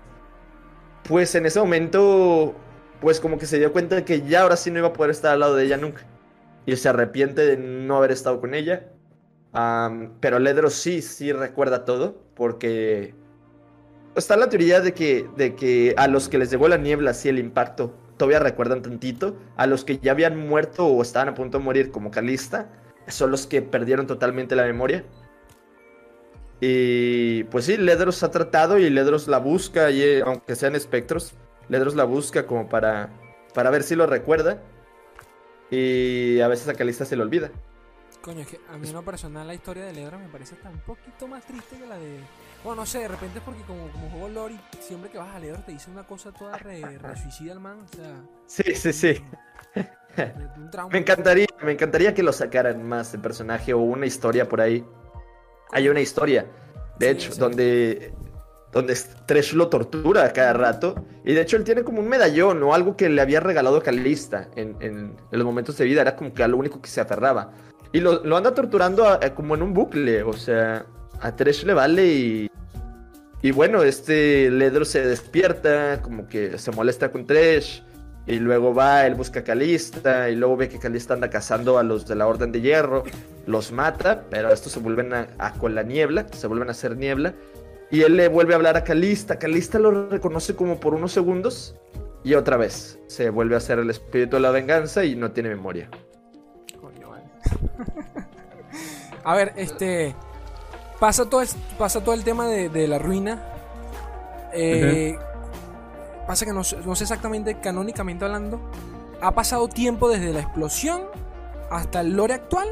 Pues 1.04 1.32
en 1.36 1.46
ese 1.46 1.60
momento, 1.60 2.56
pues 3.00 3.20
como 3.20 3.38
que 3.38 3.46
se 3.46 3.60
dio 3.60 3.72
cuenta 3.72 3.94
de 3.94 4.04
que 4.04 4.22
ya 4.22 4.40
ahora 4.40 4.56
sí 4.56 4.72
no 4.72 4.80
iba 4.80 4.88
a 4.88 4.92
poder 4.92 5.12
estar 5.12 5.32
al 5.32 5.38
lado 5.38 5.54
de 5.54 5.62
ella 5.66 5.76
nunca. 5.76 6.02
Y 6.66 6.76
se 6.76 6.88
arrepiente 6.88 7.44
de 7.44 7.56
no 7.56 7.96
haber 7.96 8.12
estado 8.12 8.40
con 8.40 8.54
ella. 8.54 8.88
Pero 10.20 10.38
Ledros 10.38 10.74
sí, 10.74 11.02
sí 11.02 11.32
recuerda 11.32 11.84
todo, 11.84 12.22
porque 12.34 13.14
está 14.14 14.36
la 14.36 14.48
teoría 14.48 14.80
de 14.80 14.94
que, 14.94 15.28
de 15.36 15.54
que 15.54 15.94
a 15.96 16.08
los 16.08 16.28
que 16.28 16.38
les 16.38 16.50
llegó 16.50 16.68
la 16.68 16.78
niebla, 16.78 17.10
así 17.10 17.28
el 17.28 17.38
impacto, 17.38 17.94
todavía 18.16 18.38
recuerdan 18.38 18.82
tantito. 18.82 19.36
A 19.56 19.66
los 19.66 19.84
que 19.84 19.98
ya 19.98 20.12
habían 20.12 20.36
muerto 20.36 20.86
o 20.86 21.02
estaban 21.02 21.28
a 21.28 21.34
punto 21.34 21.58
de 21.58 21.64
morir, 21.64 21.90
como 21.90 22.10
Calista, 22.10 22.70
son 23.08 23.30
los 23.30 23.46
que 23.46 23.62
perdieron 23.62 24.06
totalmente 24.06 24.56
la 24.56 24.64
memoria. 24.64 25.04
Y 26.60 27.42
pues 27.44 27.64
sí, 27.64 27.76
Ledros 27.76 28.22
ha 28.22 28.30
tratado 28.30 28.78
y 28.78 28.88
Ledros 28.88 29.26
la 29.26 29.38
busca, 29.38 29.90
y, 29.90 30.00
eh, 30.00 30.22
aunque 30.24 30.54
sean 30.54 30.76
espectros, 30.76 31.34
Ledros 31.68 31.96
la 31.96 32.04
busca 32.04 32.46
como 32.46 32.68
para, 32.68 33.10
para 33.52 33.70
ver 33.70 33.82
si 33.82 33.96
lo 33.96 34.06
recuerda. 34.06 34.62
Y 35.72 36.38
a 36.40 36.48
veces 36.48 36.68
a 36.68 36.74
Calista 36.74 37.06
se 37.06 37.16
le 37.16 37.22
olvida. 37.22 37.50
Coño, 38.20 38.42
es 38.42 38.46
que 38.48 38.60
a 38.70 38.76
mí 38.76 38.86
en 38.86 38.94
lo 38.94 39.02
personal 39.02 39.46
la 39.46 39.54
historia 39.54 39.84
de 39.84 39.92
Ledros 39.94 40.20
me 40.20 40.28
parece 40.28 40.54
un 40.70 40.78
poquito 40.80 41.26
más 41.26 41.44
triste 41.44 41.76
que 41.78 41.86
la 41.86 41.98
de... 41.98 42.18
Bueno, 42.62 42.82
no 42.82 42.86
sé, 42.86 42.98
de 42.98 43.08
repente 43.08 43.38
es 43.38 43.44
porque 43.44 43.62
como, 43.62 43.88
como 43.88 44.10
juego 44.10 44.28
Lori, 44.28 44.60
siempre 44.80 45.10
que 45.10 45.16
vas 45.18 45.34
a 45.34 45.38
Ledros 45.40 45.64
te 45.64 45.72
dice 45.72 45.90
una 45.90 46.06
cosa 46.06 46.30
toda 46.30 46.56
re, 46.58 46.98
re 46.98 47.16
suicida 47.16 47.52
al 47.52 47.60
man, 47.60 47.80
o 47.80 47.96
sea... 47.96 48.22
Sí, 48.46 48.74
sí, 48.74 48.92
sí. 48.92 49.24
un. 49.74 50.88
Me 50.92 50.98
encantaría, 50.98 51.46
me 51.62 51.72
encantaría 51.72 52.12
que 52.12 52.22
lo 52.22 52.34
sacaran 52.34 52.86
más 52.86 53.12
de 53.12 53.18
personaje 53.18 53.72
o 53.72 53.78
una 53.78 54.04
historia 54.04 54.46
por 54.46 54.60
ahí. 54.60 54.84
Hay 55.72 55.88
una 55.88 56.00
historia, 56.00 56.46
de 56.98 57.06
Sí, 57.06 57.12
hecho, 57.12 57.32
sí. 57.32 57.40
donde, 57.40 58.12
donde 58.72 58.96
Tresh 59.26 59.52
lo 59.52 59.68
tortura 59.68 60.32
cada 60.32 60.54
rato. 60.54 60.94
Y 61.24 61.34
de 61.34 61.42
hecho 61.42 61.56
él 61.56 61.64
tiene 61.64 61.82
como 61.84 62.00
un 62.00 62.08
medallón 62.08 62.62
o 62.62 62.74
algo 62.74 62.96
que 62.96 63.08
le 63.08 63.20
había 63.20 63.40
regalado 63.40 63.82
Calista 63.82 64.48
en, 64.56 64.76
en- 64.80 65.16
en 65.30 65.38
los 65.38 65.44
momentos 65.44 65.76
de 65.76 65.84
vida. 65.84 66.00
Era 66.00 66.16
como 66.16 66.32
que 66.32 66.42
a 66.42 66.48
lo 66.48 66.56
único 66.56 66.80
que 66.80 66.88
se 66.88 67.00
aferraba. 67.00 67.52
Y 67.92 68.00
lo, 68.00 68.24
lo 68.24 68.36
anda 68.36 68.54
torturando 68.54 69.18
como 69.34 69.54
en 69.54 69.62
un 69.62 69.74
bucle. 69.74 70.22
O 70.22 70.32
sea, 70.32 70.86
a 71.20 71.36
Tresh 71.36 71.64
le 71.64 71.74
vale 71.74 72.06
y... 72.06 72.50
Y 73.44 73.50
bueno, 73.50 73.82
este 73.82 74.50
Ledro 74.52 74.84
se 74.84 75.04
despierta, 75.04 76.00
como 76.00 76.28
que 76.28 76.58
se 76.58 76.70
molesta 76.70 77.10
con 77.10 77.26
Tresh. 77.26 77.82
Y 78.24 78.38
luego 78.38 78.72
va, 78.72 79.04
él 79.04 79.16
busca 79.16 79.40
a 79.40 79.44
Calista. 79.44 80.30
Y 80.30 80.36
luego 80.36 80.56
ve 80.56 80.68
que 80.68 80.78
Calista 80.78 81.12
anda 81.14 81.28
cazando 81.28 81.76
a 81.76 81.82
los 81.82 82.06
de 82.06 82.14
la 82.14 82.26
Orden 82.28 82.52
de 82.52 82.60
Hierro. 82.60 83.02
Los 83.46 83.72
mata, 83.72 84.22
pero 84.30 84.50
estos 84.52 84.70
se 84.72 84.78
vuelven 84.78 85.12
a, 85.12 85.26
a- 85.38 85.52
con 85.54 85.74
la 85.74 85.82
niebla. 85.82 86.24
Se 86.32 86.46
vuelven 86.46 86.68
a 86.68 86.70
hacer 86.70 86.96
niebla. 86.96 87.34
Y 87.92 88.02
él 88.02 88.16
le 88.16 88.26
vuelve 88.28 88.54
a 88.54 88.56
hablar 88.56 88.76
a 88.76 88.82
Calista. 88.82 89.38
Calista 89.38 89.78
lo 89.78 90.08
reconoce 90.08 90.56
como 90.56 90.80
por 90.80 90.94
unos 90.94 91.12
segundos. 91.12 91.76
Y 92.24 92.34
otra 92.34 92.56
vez 92.56 92.98
se 93.06 93.30
vuelve 93.30 93.54
a 93.54 93.58
hacer 93.58 93.78
el 93.78 93.90
espíritu 93.90 94.36
de 94.36 94.40
la 94.42 94.50
venganza 94.50 95.04
y 95.04 95.14
no 95.14 95.30
tiene 95.32 95.50
memoria. 95.50 95.88
Coño, 96.80 97.10
vale. 97.10 97.24
a 99.24 99.34
ver, 99.36 99.52
este. 99.56 100.14
Pasa 100.98 101.28
todo 101.28 101.42
el, 101.42 101.48
pasa 101.78 102.02
todo 102.02 102.14
el 102.14 102.24
tema 102.24 102.48
de, 102.48 102.68
de 102.68 102.88
la 102.88 102.98
ruina. 102.98 103.42
Eh, 104.52 105.16
Pasa 106.26 106.46
que 106.46 106.52
no, 106.52 106.62
sé- 106.62 106.78
no 106.84 106.94
sé 106.94 107.02
exactamente, 107.04 107.58
canónicamente 107.60 108.24
hablando. 108.24 108.60
¿Ha 109.20 109.32
pasado 109.32 109.68
tiempo 109.68 110.08
desde 110.08 110.32
la 110.32 110.40
explosión 110.40 111.02
hasta 111.70 112.00
el 112.00 112.12
lore 112.16 112.34
actual? 112.34 112.68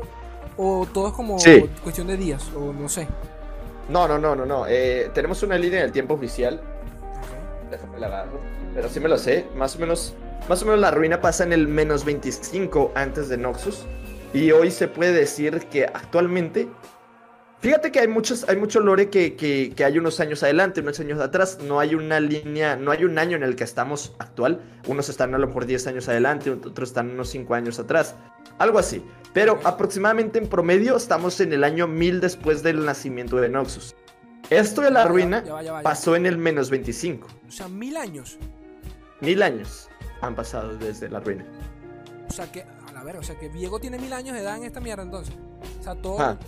¿O 0.56 0.86
todo 0.92 1.08
es 1.08 1.14
como 1.14 1.38
Sí. 1.40 1.68
cuestión 1.82 2.06
de 2.06 2.16
días? 2.16 2.48
O 2.56 2.72
no 2.72 2.88
sé. 2.88 3.08
No, 3.90 4.06
no, 4.06 4.18
no, 4.18 4.36
no, 4.36 4.46
no. 4.46 4.66
Eh, 4.68 5.10
tenemos 5.12 5.42
una 5.42 5.58
línea 5.58 5.82
del 5.82 5.90
tiempo 5.90 6.14
oficial. 6.14 6.60
Déjame 7.70 7.98
la 7.98 8.06
agarro. 8.06 8.40
Pero 8.72 8.88
sí 8.88 9.00
me 9.00 9.08
lo 9.08 9.18
sé. 9.18 9.46
Más 9.56 9.74
o 9.76 9.80
menos. 9.80 10.14
Más 10.48 10.62
o 10.62 10.64
menos 10.64 10.80
la 10.80 10.92
ruina 10.92 11.20
pasa 11.20 11.44
en 11.44 11.52
el 11.52 11.66
menos 11.66 12.04
25 12.04 12.92
antes 12.94 13.28
de 13.28 13.36
Noxus. 13.36 13.84
Y 14.32 14.52
hoy 14.52 14.70
se 14.70 14.86
puede 14.86 15.12
decir 15.12 15.66
que 15.66 15.86
actualmente. 15.86 16.68
Fíjate 17.60 17.92
que 17.92 18.00
hay 18.00 18.08
muchos, 18.08 18.48
hay 18.48 18.56
mucho 18.56 18.80
lore 18.80 19.10
que, 19.10 19.36
que, 19.36 19.74
que 19.76 19.84
hay 19.84 19.98
unos 19.98 20.18
años 20.18 20.42
adelante, 20.42 20.80
unos 20.80 20.98
años 20.98 21.20
atrás. 21.20 21.58
No 21.62 21.78
hay 21.78 21.94
una 21.94 22.18
línea, 22.18 22.76
no 22.76 22.90
hay 22.90 23.04
un 23.04 23.18
año 23.18 23.36
en 23.36 23.42
el 23.42 23.54
que 23.54 23.64
estamos 23.64 24.14
actual. 24.18 24.62
Unos 24.88 25.10
están 25.10 25.34
a 25.34 25.38
lo 25.38 25.46
mejor 25.46 25.66
10 25.66 25.86
años 25.88 26.08
adelante, 26.08 26.50
otros 26.50 26.88
están 26.88 27.10
unos 27.10 27.28
5 27.28 27.54
años 27.54 27.78
atrás. 27.78 28.14
Algo 28.58 28.78
así. 28.78 29.04
Pero 29.34 29.60
aproximadamente 29.64 30.38
en 30.38 30.48
promedio 30.48 30.96
estamos 30.96 31.38
en 31.40 31.52
el 31.52 31.62
año 31.62 31.86
1000 31.86 32.20
después 32.20 32.62
del 32.62 32.84
nacimiento 32.84 33.36
de 33.36 33.50
Noxus. 33.50 33.94
Esto 34.48 34.80
de 34.80 34.90
la 34.90 35.04
ruina 35.04 35.44
ya 35.44 35.52
va, 35.52 35.62
ya 35.62 35.72
va, 35.72 35.78
ya 35.78 35.82
va. 35.82 35.82
pasó 35.82 36.16
en 36.16 36.24
el 36.24 36.38
menos 36.38 36.70
25. 36.70 37.28
O 37.46 37.50
sea, 37.50 37.68
mil 37.68 37.96
años. 37.96 38.38
Mil 39.20 39.42
años 39.42 39.88
han 40.22 40.34
pasado 40.34 40.76
desde 40.78 41.10
la 41.10 41.20
ruina. 41.20 41.44
O 42.28 42.32
sea 42.32 42.50
que 42.50 42.62
A 42.62 42.92
la 42.92 43.04
verga, 43.04 43.20
o 43.20 43.22
sea 43.22 43.38
que 43.38 43.48
Viego 43.48 43.78
tiene 43.80 43.98
mil 43.98 44.12
años 44.12 44.34
de 44.34 44.42
edad 44.42 44.56
en 44.56 44.64
esta 44.64 44.80
mierda 44.80 45.02
entonces. 45.02 45.34
O 45.78 45.82
sea, 45.82 45.94
todo. 45.94 46.20
Ah. 46.20 46.38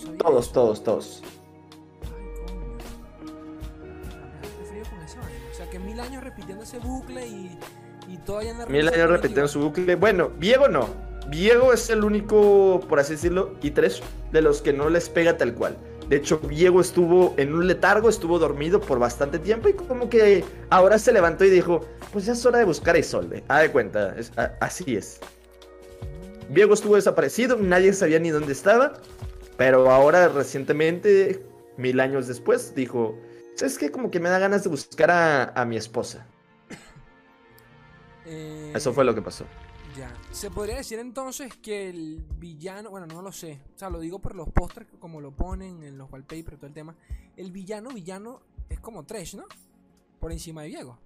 No 0.00 0.06
sabía. 0.06 0.18
Todos, 0.18 0.44
eso. 0.46 0.52
todos, 0.52 0.84
todos. 0.84 1.22
Ay, 2.02 2.46
coño. 2.46 2.78
Con 4.90 5.00
esa 5.04 5.20
vaina. 5.20 5.38
O 5.50 5.54
sea 5.54 5.70
que 5.70 5.78
mil 5.78 6.00
años 6.00 6.24
repitiendo 6.24 6.64
ese 6.64 6.78
bucle 6.78 7.26
y, 7.26 7.58
y 8.08 8.16
todavía 8.18 8.52
anda 8.52 8.66
Mil 8.66 8.88
años 8.88 9.10
repitiendo 9.10 9.48
su 9.48 9.60
bucle. 9.60 9.94
Bueno, 9.96 10.30
Viego 10.38 10.68
no. 10.68 10.88
Viego 11.28 11.72
es 11.72 11.88
el 11.90 12.02
único, 12.02 12.80
por 12.88 12.98
así 12.98 13.12
decirlo, 13.12 13.54
y 13.62 13.70
tres 13.70 14.00
de 14.32 14.42
los 14.42 14.62
que 14.62 14.72
no 14.72 14.88
les 14.88 15.08
pega 15.08 15.36
tal 15.36 15.54
cual. 15.54 15.76
De 16.08 16.16
hecho, 16.16 16.40
Viego 16.40 16.80
estuvo 16.80 17.34
en 17.36 17.54
un 17.54 17.68
letargo, 17.68 18.08
estuvo 18.08 18.40
dormido 18.40 18.80
por 18.80 18.98
bastante 18.98 19.38
tiempo 19.38 19.68
y 19.68 19.74
como 19.74 20.08
que 20.10 20.44
ahora 20.70 20.98
se 20.98 21.12
levantó 21.12 21.44
y 21.44 21.50
dijo, 21.50 21.82
pues 22.12 22.26
ya 22.26 22.32
es 22.32 22.44
hora 22.44 22.58
de 22.58 22.64
buscar 22.64 22.96
a 22.96 22.98
Isolde. 22.98 23.44
Ah, 23.46 23.60
de 23.60 23.70
cuenta, 23.70 24.16
es- 24.18 24.32
a- 24.36 24.54
así 24.60 24.96
es. 24.96 25.20
Viego 26.48 26.74
estuvo 26.74 26.96
desaparecido, 26.96 27.56
nadie 27.58 27.92
sabía 27.92 28.18
ni 28.18 28.30
dónde 28.30 28.52
estaba, 28.52 28.94
pero 29.60 29.90
ahora 29.90 30.28
recientemente, 30.28 31.44
mil 31.76 32.00
años 32.00 32.26
después, 32.26 32.74
dijo, 32.74 33.18
¿sabes 33.54 33.76
qué? 33.76 33.90
Como 33.90 34.10
que 34.10 34.18
me 34.18 34.30
da 34.30 34.38
ganas 34.38 34.64
de 34.64 34.70
buscar 34.70 35.10
a, 35.10 35.50
a 35.50 35.66
mi 35.66 35.76
esposa. 35.76 36.26
Eh, 38.24 38.72
Eso 38.74 38.94
fue 38.94 39.04
lo 39.04 39.14
que 39.14 39.20
pasó. 39.20 39.44
Ya. 39.98 40.10
Se 40.30 40.50
podría 40.50 40.76
decir 40.76 40.98
entonces 40.98 41.56
que 41.56 41.90
el 41.90 42.24
villano, 42.38 42.88
bueno, 42.88 43.06
no 43.06 43.20
lo 43.20 43.32
sé. 43.32 43.60
O 43.74 43.78
sea, 43.78 43.90
lo 43.90 44.00
digo 44.00 44.18
por 44.18 44.34
los 44.34 44.48
pósters, 44.48 44.86
como 44.98 45.20
lo 45.20 45.32
ponen 45.32 45.82
en 45.82 45.98
los 45.98 46.10
wallpapers, 46.10 46.56
todo 46.56 46.66
el 46.68 46.72
tema. 46.72 46.94
El 47.36 47.50
villano, 47.50 47.90
villano, 47.90 48.40
es 48.68 48.80
como 48.80 49.04
Tresh, 49.04 49.36
¿no? 49.36 49.44
Por 50.20 50.32
encima 50.32 50.62
de 50.62 50.68
Diego. 50.68 50.98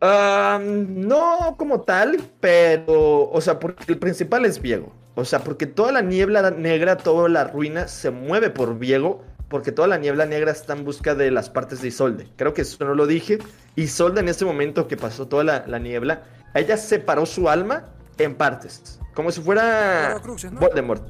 Ah, 0.00 0.60
no 0.62 1.56
como 1.56 1.80
tal, 1.80 2.18
pero, 2.38 3.28
o 3.28 3.40
sea, 3.40 3.58
porque 3.58 3.92
el 3.92 3.98
principal 3.98 4.44
es 4.44 4.60
Viego. 4.60 4.99
O 5.20 5.24
sea, 5.24 5.40
porque 5.40 5.66
toda 5.66 5.92
la 5.92 6.00
niebla 6.00 6.50
negra, 6.50 6.96
toda 6.96 7.28
la 7.28 7.44
ruina 7.44 7.88
se 7.88 8.10
mueve 8.10 8.50
por 8.50 8.78
Viego, 8.78 9.22
porque 9.48 9.72
toda 9.72 9.88
la 9.88 9.98
niebla 9.98 10.26
negra 10.26 10.50
está 10.50 10.72
en 10.72 10.84
busca 10.84 11.14
de 11.14 11.30
las 11.30 11.50
partes 11.50 11.82
de 11.82 11.88
Isolde. 11.88 12.28
Creo 12.36 12.54
que 12.54 12.62
eso 12.62 12.84
no 12.84 12.94
lo 12.94 13.06
dije. 13.06 13.38
Isolde 13.76 14.20
en 14.20 14.28
ese 14.28 14.44
momento 14.44 14.88
que 14.88 14.96
pasó 14.96 15.28
toda 15.28 15.44
la, 15.44 15.64
la 15.66 15.78
niebla, 15.78 16.22
ella 16.54 16.76
separó 16.76 17.26
su 17.26 17.48
alma 17.48 17.84
en 18.18 18.34
partes, 18.34 18.98
como 19.14 19.30
si 19.30 19.40
fuera. 19.40 20.20
Voldemort. 20.52 21.06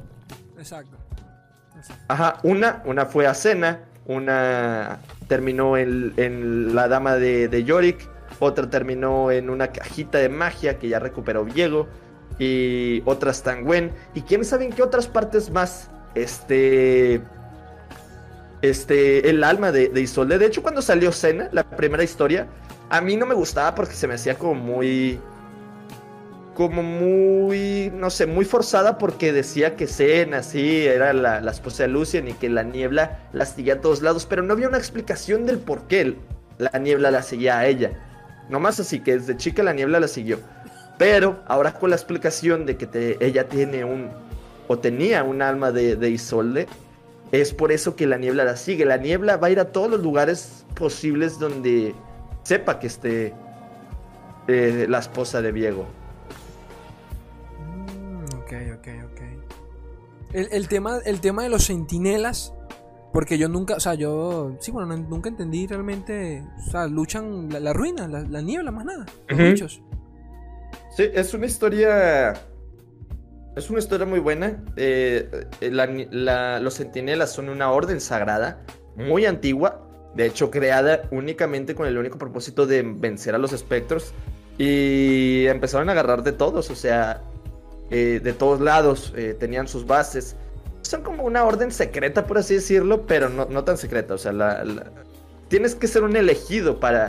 Exacto. 0.57 0.97
Exacto. 1.77 2.03
Ajá, 2.07 2.37
una, 2.43 2.81
una 2.85 3.05
fue 3.05 3.27
a 3.27 3.33
Cena, 3.33 3.79
una 4.05 4.99
terminó 5.27 5.77
en, 5.77 6.13
en 6.17 6.75
la 6.75 6.87
dama 6.87 7.15
de, 7.15 7.47
de 7.47 7.63
Yorick, 7.63 8.09
otra 8.39 8.69
terminó 8.69 9.31
en 9.31 9.49
una 9.49 9.67
cajita 9.67 10.17
de 10.17 10.29
magia 10.29 10.79
que 10.79 10.89
ya 10.89 10.99
recuperó 10.99 11.45
Viego, 11.45 11.87
y 12.41 13.03
otra 13.05 13.29
está 13.29 13.53
en 13.53 13.65
Gwen, 13.65 13.91
y 14.15 14.21
quién 14.21 14.43
sabe 14.43 14.65
en 14.65 14.71
qué 14.71 14.81
otras 14.81 15.07
partes 15.07 15.51
más, 15.51 15.91
este, 16.15 17.21
este, 18.63 19.29
el 19.29 19.43
alma 19.43 19.71
de, 19.71 19.89
de 19.89 20.01
Isolde. 20.01 20.39
De 20.39 20.47
hecho, 20.47 20.63
cuando 20.63 20.81
salió 20.81 21.11
Cena, 21.11 21.49
la 21.51 21.63
primera 21.63 22.03
historia, 22.03 22.47
a 22.89 22.99
mí 22.99 23.15
no 23.15 23.27
me 23.27 23.35
gustaba 23.35 23.75
porque 23.75 23.93
se 23.93 24.07
me 24.07 24.15
hacía 24.15 24.39
como 24.39 24.55
muy, 24.55 25.19
como 26.55 26.81
muy, 26.81 27.91
no 27.93 28.09
sé, 28.09 28.25
muy 28.25 28.45
forzada 28.45 28.97
porque 28.97 29.31
decía 29.31 29.75
que 29.75 29.85
Cena, 29.85 30.41
sí, 30.41 30.87
era 30.87 31.13
la, 31.13 31.41
la 31.41 31.51
esposa 31.51 31.83
de 31.83 31.89
Lucien 31.89 32.27
y 32.27 32.33
que 32.33 32.49
la 32.49 32.63
niebla 32.63 33.19
la 33.33 33.45
seguía 33.45 33.75
a 33.75 33.81
todos 33.81 34.01
lados, 34.01 34.25
pero 34.25 34.41
no 34.41 34.53
había 34.53 34.67
una 34.67 34.79
explicación 34.79 35.45
del 35.45 35.59
por 35.59 35.83
qué 35.83 36.15
la 36.57 36.79
niebla 36.79 37.11
la 37.11 37.21
seguía 37.21 37.59
a 37.59 37.67
ella. 37.67 37.91
Nomás 38.49 38.79
así 38.79 38.99
que 38.99 39.13
desde 39.19 39.37
chica 39.37 39.61
la 39.61 39.73
niebla 39.73 39.99
la 39.99 40.07
siguió. 40.07 40.39
Pero 41.01 41.39
ahora 41.47 41.73
con 41.73 41.89
la 41.89 41.95
explicación 41.95 42.67
de 42.67 42.77
que 42.77 42.85
te- 42.85 43.17
ella 43.25 43.47
tiene 43.49 43.83
un, 43.83 44.09
o 44.67 44.77
tenía 44.77 45.23
un 45.23 45.41
alma 45.41 45.71
de, 45.71 45.95
de 45.95 46.11
Isolde, 46.11 46.67
es 47.31 47.55
por 47.55 47.71
eso 47.71 47.95
que 47.95 48.05
la 48.05 48.19
niebla 48.19 48.43
la 48.45 48.55
sigue. 48.55 48.85
La 48.85 48.97
niebla 48.97 49.37
va 49.37 49.47
a 49.47 49.49
ir 49.49 49.59
a 49.59 49.71
todos 49.71 49.89
los 49.89 50.01
lugares 50.03 50.63
posibles 50.75 51.39
donde 51.39 51.95
sepa 52.43 52.77
que 52.77 52.85
esté 52.85 53.33
eh, 54.47 54.85
la 54.87 54.99
esposa 54.99 55.41
de 55.41 55.51
Viego. 55.51 55.87
Mm, 57.59 58.23
ok, 58.35 58.53
ok, 58.77 58.87
ok. 59.11 59.21
El, 60.33 60.49
el 60.51 60.67
tema, 60.67 60.99
el 61.03 61.19
tema 61.19 61.41
de 61.41 61.49
los 61.49 61.63
sentinelas, 61.63 62.53
porque 63.11 63.39
yo 63.39 63.49
nunca, 63.49 63.73
o 63.75 63.79
sea, 63.79 63.95
yo, 63.95 64.55
sí, 64.59 64.69
bueno, 64.71 64.95
no- 64.95 65.09
nunca 65.09 65.29
entendí 65.29 65.65
realmente, 65.65 66.43
o 66.67 66.69
sea, 66.69 66.85
luchan 66.85 67.49
la, 67.49 67.59
la 67.59 67.73
ruina, 67.73 68.07
la, 68.07 68.21
la 68.21 68.41
niebla, 68.41 68.69
más 68.69 68.85
nada, 68.85 69.05
los 69.27 69.39
Ujú. 69.39 69.47
bichos. 69.49 69.81
Sí, 70.95 71.09
es 71.13 71.33
una 71.33 71.45
historia. 71.45 72.33
Es 73.55 73.69
una 73.69 73.79
historia 73.79 74.05
muy 74.05 74.19
buena. 74.19 74.63
Eh, 74.75 75.45
la- 75.61 75.87
la- 76.11 76.59
los 76.59 76.75
centinelas 76.75 77.31
son 77.33 77.49
una 77.49 77.71
orden 77.71 77.99
sagrada, 78.01 78.61
muy 78.95 79.25
antigua. 79.25 79.87
De 80.15 80.25
hecho, 80.25 80.51
creada 80.51 81.03
únicamente 81.11 81.73
con 81.75 81.87
el 81.87 81.97
único 81.97 82.17
propósito 82.17 82.65
de 82.67 82.81
vencer 82.83 83.35
a 83.35 83.37
los 83.37 83.53
espectros. 83.53 84.13
Y 84.57 85.47
empezaron 85.47 85.89
a 85.89 85.93
agarrar 85.93 86.23
de 86.23 86.33
todos, 86.33 86.69
o 86.69 86.75
sea, 86.75 87.21
eh, 87.89 88.19
de 88.23 88.33
todos 88.33 88.59
lados. 88.61 89.13
eh, 89.15 89.35
tenían 89.37 89.67
sus 89.67 89.85
bases. 89.87 90.35
Son 90.81 91.03
como 91.03 91.23
una 91.23 91.43
orden 91.45 91.71
secreta, 91.71 92.25
por 92.27 92.37
así 92.37 92.55
decirlo, 92.55 93.05
pero 93.05 93.29
no, 93.29 93.45
no 93.45 93.63
tan 93.63 93.77
secreta. 93.77 94.13
O 94.13 94.17
sea, 94.17 94.33
la- 94.33 94.63
la- 94.65 94.91
tienes 95.47 95.75
que 95.75 95.87
ser 95.87 96.03
un 96.03 96.15
elegido 96.15 96.79
para. 96.79 97.07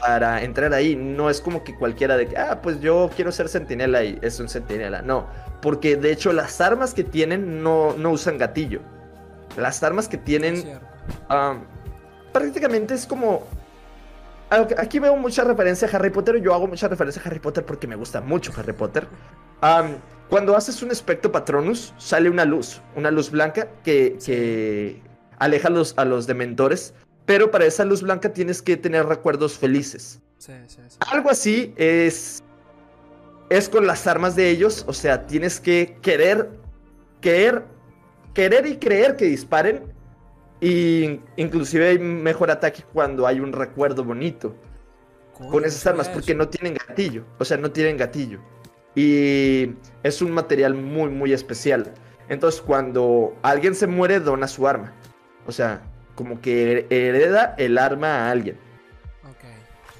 Para 0.00 0.42
entrar 0.42 0.72
ahí. 0.72 0.96
No 0.96 1.28
es 1.28 1.42
como 1.42 1.64
que 1.64 1.74
cualquiera 1.74 2.16
de 2.16 2.26
que, 2.26 2.38
ah, 2.38 2.62
pues 2.62 2.80
yo 2.80 3.10
quiero 3.14 3.30
ser 3.30 3.50
centinela 3.50 4.02
y 4.02 4.18
es 4.22 4.40
un 4.40 4.48
centinela. 4.48 5.02
No, 5.02 5.26
porque 5.60 5.96
de 5.96 6.10
hecho 6.10 6.32
las 6.32 6.62
armas 6.62 6.94
que 6.94 7.04
tienen 7.04 7.62
no, 7.62 7.94
no 7.98 8.10
usan 8.10 8.38
gatillo. 8.38 8.80
Las 9.58 9.82
armas 9.82 10.08
que 10.08 10.16
tienen 10.16 10.64
prácticamente 12.32 12.94
es 12.94 13.06
como... 13.06 13.46
Aquí 14.78 14.98
veo 14.98 15.14
mucha 15.16 15.44
referencia 15.44 15.86
a 15.88 15.90
Harry 15.96 16.08
Potter. 16.08 16.40
Yo 16.40 16.54
hago 16.54 16.66
mucha 16.66 16.88
referencia 16.88 17.20
a 17.22 17.28
Harry 17.28 17.38
Potter 17.38 17.66
porque 17.66 17.86
me 17.86 17.96
gusta 17.96 18.22
mucho 18.22 18.50
Harry 18.56 18.72
Potter. 18.72 19.06
Cuando 20.30 20.56
haces 20.56 20.82
un 20.82 20.90
espectro 20.90 21.30
patronus, 21.30 21.92
sale 21.98 22.30
una 22.30 22.46
luz, 22.46 22.80
una 22.96 23.10
luz 23.10 23.30
blanca 23.30 23.68
que, 23.84 24.16
que 24.24 25.02
aleja 25.38 25.68
a 25.68 25.70
los, 25.70 25.92
a 25.98 26.06
los 26.06 26.26
dementores. 26.26 26.94
Pero 27.26 27.50
para 27.50 27.66
esa 27.66 27.84
luz 27.84 28.02
blanca 28.02 28.32
tienes 28.32 28.60
que 28.62 28.76
tener 28.76 29.06
recuerdos 29.06 29.58
felices. 29.58 30.20
Sí, 30.38 30.52
sí, 30.66 30.80
sí. 30.88 30.98
Algo 31.10 31.30
así 31.30 31.72
es. 31.76 32.42
Es 33.48 33.68
con 33.68 33.86
las 33.86 34.06
armas 34.06 34.34
de 34.34 34.50
ellos. 34.50 34.84
O 34.88 34.92
sea, 34.92 35.26
tienes 35.26 35.60
que 35.60 35.98
querer. 36.02 36.50
Querer. 37.20 37.64
Querer 38.34 38.66
y 38.66 38.76
creer 38.76 39.16
que 39.16 39.26
disparen. 39.26 39.82
Y 40.60 41.20
inclusive 41.36 41.88
hay 41.88 41.98
mejor 41.98 42.50
ataque 42.50 42.82
cuando 42.92 43.26
hay 43.26 43.40
un 43.40 43.52
recuerdo 43.52 44.04
bonito. 44.04 44.54
Con 45.50 45.64
esas 45.64 45.86
armas. 45.86 46.08
Porque 46.08 46.34
no 46.34 46.48
tienen 46.48 46.74
gatillo. 46.74 47.24
O 47.38 47.44
sea, 47.44 47.56
no 47.56 47.70
tienen 47.70 47.96
gatillo. 47.96 48.40
Y 48.94 49.74
es 50.02 50.20
un 50.22 50.32
material 50.32 50.74
muy, 50.74 51.08
muy 51.08 51.32
especial. 51.32 51.92
Entonces, 52.28 52.60
cuando 52.60 53.36
alguien 53.42 53.74
se 53.74 53.86
muere, 53.86 54.20
dona 54.20 54.48
su 54.48 54.66
arma. 54.66 54.92
O 55.46 55.52
sea, 55.52 55.82
como 56.14 56.40
que 56.40 56.86
hereda 56.90 57.54
el 57.58 57.78
arma 57.78 58.26
a 58.26 58.30
alguien. 58.30 58.56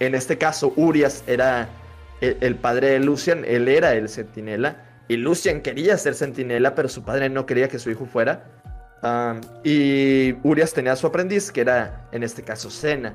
En 0.00 0.14
este 0.14 0.36
caso, 0.36 0.72
Urias 0.76 1.22
era 1.26 1.68
el, 2.20 2.36
el 2.40 2.56
padre 2.56 2.90
de 2.90 2.98
Lucian, 3.00 3.44
él 3.44 3.68
era 3.68 3.94
el 3.94 4.08
centinela. 4.08 5.04
Y 5.08 5.16
Lucian 5.16 5.60
quería 5.60 5.96
ser 5.96 6.14
centinela, 6.14 6.74
pero 6.74 6.88
su 6.88 7.04
padre 7.04 7.28
no 7.28 7.46
quería 7.46 7.68
que 7.68 7.78
su 7.78 7.90
hijo 7.90 8.06
fuera. 8.06 8.62
Y 9.64 10.34
Urias 10.42 10.72
tenía 10.72 10.92
a 10.92 10.96
su 10.96 11.06
aprendiz, 11.06 11.50
que 11.50 11.60
era 11.60 12.08
en 12.12 12.22
este 12.22 12.42
caso 12.42 12.70
Sena. 12.70 13.14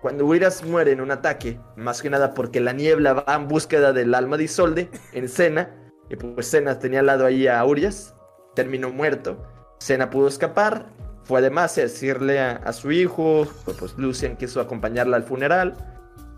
Cuando 0.00 0.24
Urias 0.24 0.64
muere 0.64 0.92
en 0.92 1.00
un 1.00 1.10
ataque, 1.10 1.58
más 1.76 2.00
que 2.00 2.10
nada 2.10 2.32
porque 2.32 2.60
la 2.60 2.72
niebla 2.72 3.12
va 3.12 3.34
en 3.34 3.48
búsqueda 3.48 3.92
del 3.92 4.14
alma 4.14 4.36
de 4.36 4.44
Isolde 4.44 4.90
en 5.12 5.28
Sena, 5.28 5.70
y 6.08 6.16
pues 6.16 6.46
Sena 6.46 6.78
tenía 6.78 7.00
al 7.00 7.06
lado 7.06 7.26
ahí 7.26 7.48
a 7.48 7.64
Urias, 7.64 8.14
terminó 8.54 8.90
muerto. 8.90 9.46
Sena 9.78 10.08
pudo 10.08 10.28
escapar, 10.28 10.86
fue 11.26 11.40
además 11.40 11.76
a 11.78 11.82
decirle 11.82 12.38
a, 12.38 12.52
a 12.52 12.72
su 12.72 12.92
hijo, 12.92 13.46
pues, 13.64 13.76
pues 13.76 13.98
Lucian 13.98 14.36
quiso 14.36 14.60
acompañarla 14.60 15.16
al 15.16 15.24
funeral. 15.24 15.74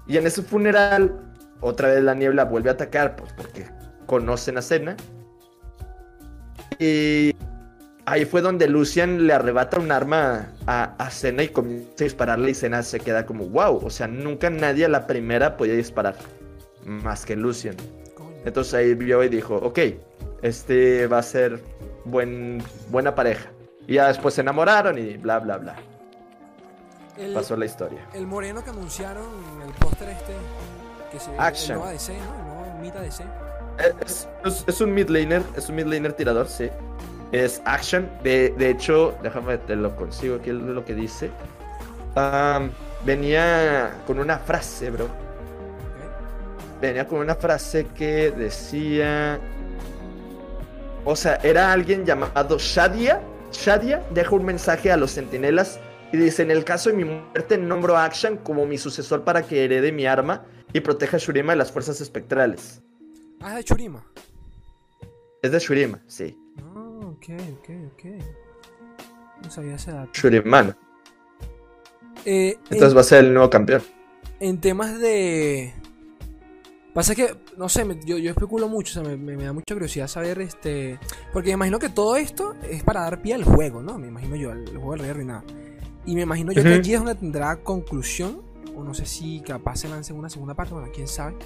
Y 0.07 0.17
en 0.17 0.27
ese 0.27 0.43
funeral, 0.43 1.15
otra 1.61 1.89
vez 1.89 2.03
la 2.03 2.15
niebla 2.15 2.45
vuelve 2.45 2.71
a 2.71 2.73
atacar, 2.73 3.17
pues 3.17 3.33
porque 3.35 3.67
conocen 4.07 4.57
a 4.57 4.63
Cena. 4.63 4.97
Y 6.79 7.35
ahí 8.07 8.25
fue 8.25 8.41
donde 8.41 8.67
Lucian 8.69 9.27
le 9.27 9.35
arrebata 9.35 9.79
un 9.79 9.93
arma 9.93 10.53
a, 10.67 10.95
a 10.99 11.43
y 11.43 11.49
comienza 11.49 11.91
a 12.01 12.05
dispararle 12.05 12.51
y 12.51 12.55
Cena 12.55 12.83
se 12.83 13.01
queda 13.01 13.27
como, 13.27 13.47
wow, 13.47 13.85
o 13.85 13.91
sea, 13.91 14.07
nunca 14.07 14.49
nadie 14.49 14.87
a 14.87 14.89
la 14.89 15.07
primera 15.07 15.57
podía 15.57 15.75
disparar, 15.75 16.17
más 16.85 17.27
que 17.27 17.37
Lucian. 17.37 17.77
Entonces 18.47 18.73
ahí 18.73 18.95
vio 18.95 19.23
y 19.23 19.29
dijo, 19.29 19.57
ok, 19.57 19.81
este 20.41 21.07
va 21.07 21.19
a 21.19 21.23
ser 21.23 21.61
buen, 22.07 22.63
buena 22.91 23.15
pareja. 23.15 23.51
Y 23.89 23.95
ya 23.95 24.07
después 24.09 24.35
se 24.35 24.43
enamoraron 24.43 24.97
y 24.99 25.17
bla, 25.17 25.41
bla, 25.41 25.57
bla. 25.57 25.75
El, 27.17 27.33
Pasó 27.35 27.57
la 27.57 27.65
historia. 27.67 28.07
el 28.15 28.27
moreno 28.29 28.63
que 28.63 28.71
anunciaron 28.71 29.27
en 29.57 29.63
el 29.69 29.75
póster 29.75 30.11
este, 30.11 30.35
que 31.11 31.19
se 31.19 31.31
Action. 31.37 31.73
el 31.73 31.79
nuevo 31.81 31.93
DC, 31.93 32.13
¿no? 32.13 32.25
El 32.37 32.45
nuevo 32.69 32.79
Mita 32.81 33.01
DC. 33.01 33.25
Es, 34.07 34.29
es- 34.45 34.65
es 34.69 34.81
un 34.81 34.95
mid 34.95 35.09
laner, 35.09 35.43
es 35.57 35.69
un 35.69 35.75
mid 35.77 35.87
laner 35.87 36.13
tirador, 36.13 36.47
sí. 36.49 36.71
Es 37.33 37.61
action. 37.65 38.09
De, 38.23 38.51
de 38.57 38.71
hecho, 38.71 39.17
déjame 39.23 39.59
te 39.59 39.75
lo 39.77 39.97
consigo 39.97 40.37
aquí 40.37 40.51
lo 40.53 40.85
que 40.85 40.95
dice. 40.95 41.31
Venía 43.05 43.91
con 44.07 44.19
una 44.19 44.39
frase, 44.39 44.91
bro. 44.91 45.09
Venía 46.81 47.07
con 47.07 47.19
una 47.21 47.35
frase 47.35 47.87
que 47.87 48.31
decía. 48.31 49.39
O 51.05 51.17
sea, 51.17 51.37
era 51.43 51.73
alguien 51.73 52.05
llamado 52.05 52.59
Shadia. 52.59 53.21
Shadia 53.53 54.03
deja 54.15 54.35
un 54.35 54.45
mensaje 54.45 54.91
a 54.93 54.97
los 54.97 55.13
centinelas 55.13 55.81
y 56.13 56.17
dice: 56.17 56.43
En 56.43 56.51
el 56.51 56.65
caso 56.65 56.91
de 56.91 56.97
mi 56.97 57.05
muerte, 57.05 57.59
nombro 57.59 57.97
a 57.97 58.05
Akshan 58.05 58.39
como 58.39 58.67
mi 58.67 58.79
sucesor 58.79 59.25
para 59.25 59.43
que 59.43 59.65
herede 59.65 59.93
mi 59.93 60.07
arma 60.07 60.45
y 60.73 60.81
proteja 60.81 61.17
a 61.17 61.21
Shurima 61.21 61.53
de 61.53 61.57
las 61.57 61.73
fuerzas 61.73 62.01
espectrales. 62.01 62.83
Ah, 63.41 63.51
es 63.51 63.57
de 63.57 63.65
Churima. 63.65 64.05
Es 65.43 65.53
de 65.53 65.59
Shurima, 65.59 66.01
sí. 66.07 66.37
Ah, 66.59 66.99
ok, 67.05 67.25
ok, 67.59 67.71
ok. 67.93 68.05
No 69.45 69.51
sabía 69.51 69.77
ese 69.77 69.93
dato. 69.93 70.11
Shuriman. 70.13 70.77
Eh, 72.25 72.59
Entonces 72.71 72.97
va 72.97 73.01
a 73.03 73.05
ser 73.05 73.25
el 73.25 73.33
nuevo 73.33 73.49
campeón. 73.49 73.83
en 74.41 74.61
temas 74.61 74.99
de. 74.99 75.73
Pasa 76.95 77.15
que, 77.15 77.37
no 77.57 77.69
sé, 77.69 77.85
me- 77.85 77.99
yo, 78.05 78.19
yo 78.19 78.31
especulo 78.31 78.69
mucho, 78.69 78.99
o 78.99 79.03
sea, 79.05 79.11
me, 79.11 79.17
me- 79.17 79.37
me 79.37 79.45
da 79.45 79.53
mucha 79.53 79.73
curiosidad 79.75 80.09
saber, 80.09 80.41
este... 80.41 80.99
Porque 81.33 81.49
me 81.51 81.55
imagino 81.55 81.79
que 81.79 81.91
todo 81.91 82.17
esto 82.17 82.55
es 82.69 82.83
para 82.83 83.03
dar 83.03 83.23
pie 83.23 83.35
al 83.35 83.45
juego, 83.45 83.83
¿no? 83.83 83.99
Me 83.99 84.09
imagino 84.09 84.35
yo, 84.37 84.51
al 84.51 84.63
el 84.63 84.77
juego 84.77 84.93
del 84.93 85.01
Rey 85.01 85.11
Arruinado. 85.11 85.45
Y 86.07 86.15
me 86.15 86.23
imagino 86.23 86.51
yo 86.53 86.63
que 86.63 86.71
Ujú. 86.71 86.79
aquí 86.79 86.95
es 86.95 86.99
donde 87.01 87.15
tendrá 87.15 87.57
conclusión, 87.63 88.41
o 88.75 88.83
no 88.83 88.95
sé 88.95 89.07
si 89.07 89.41
capaz 89.43 89.77
se 89.77 89.89
lance 89.89 90.13
una 90.13 90.31
segunda 90.31 90.55
parte, 90.55 90.73
bueno, 90.75 90.89
quién 90.93 91.07
sabe. 91.07 91.37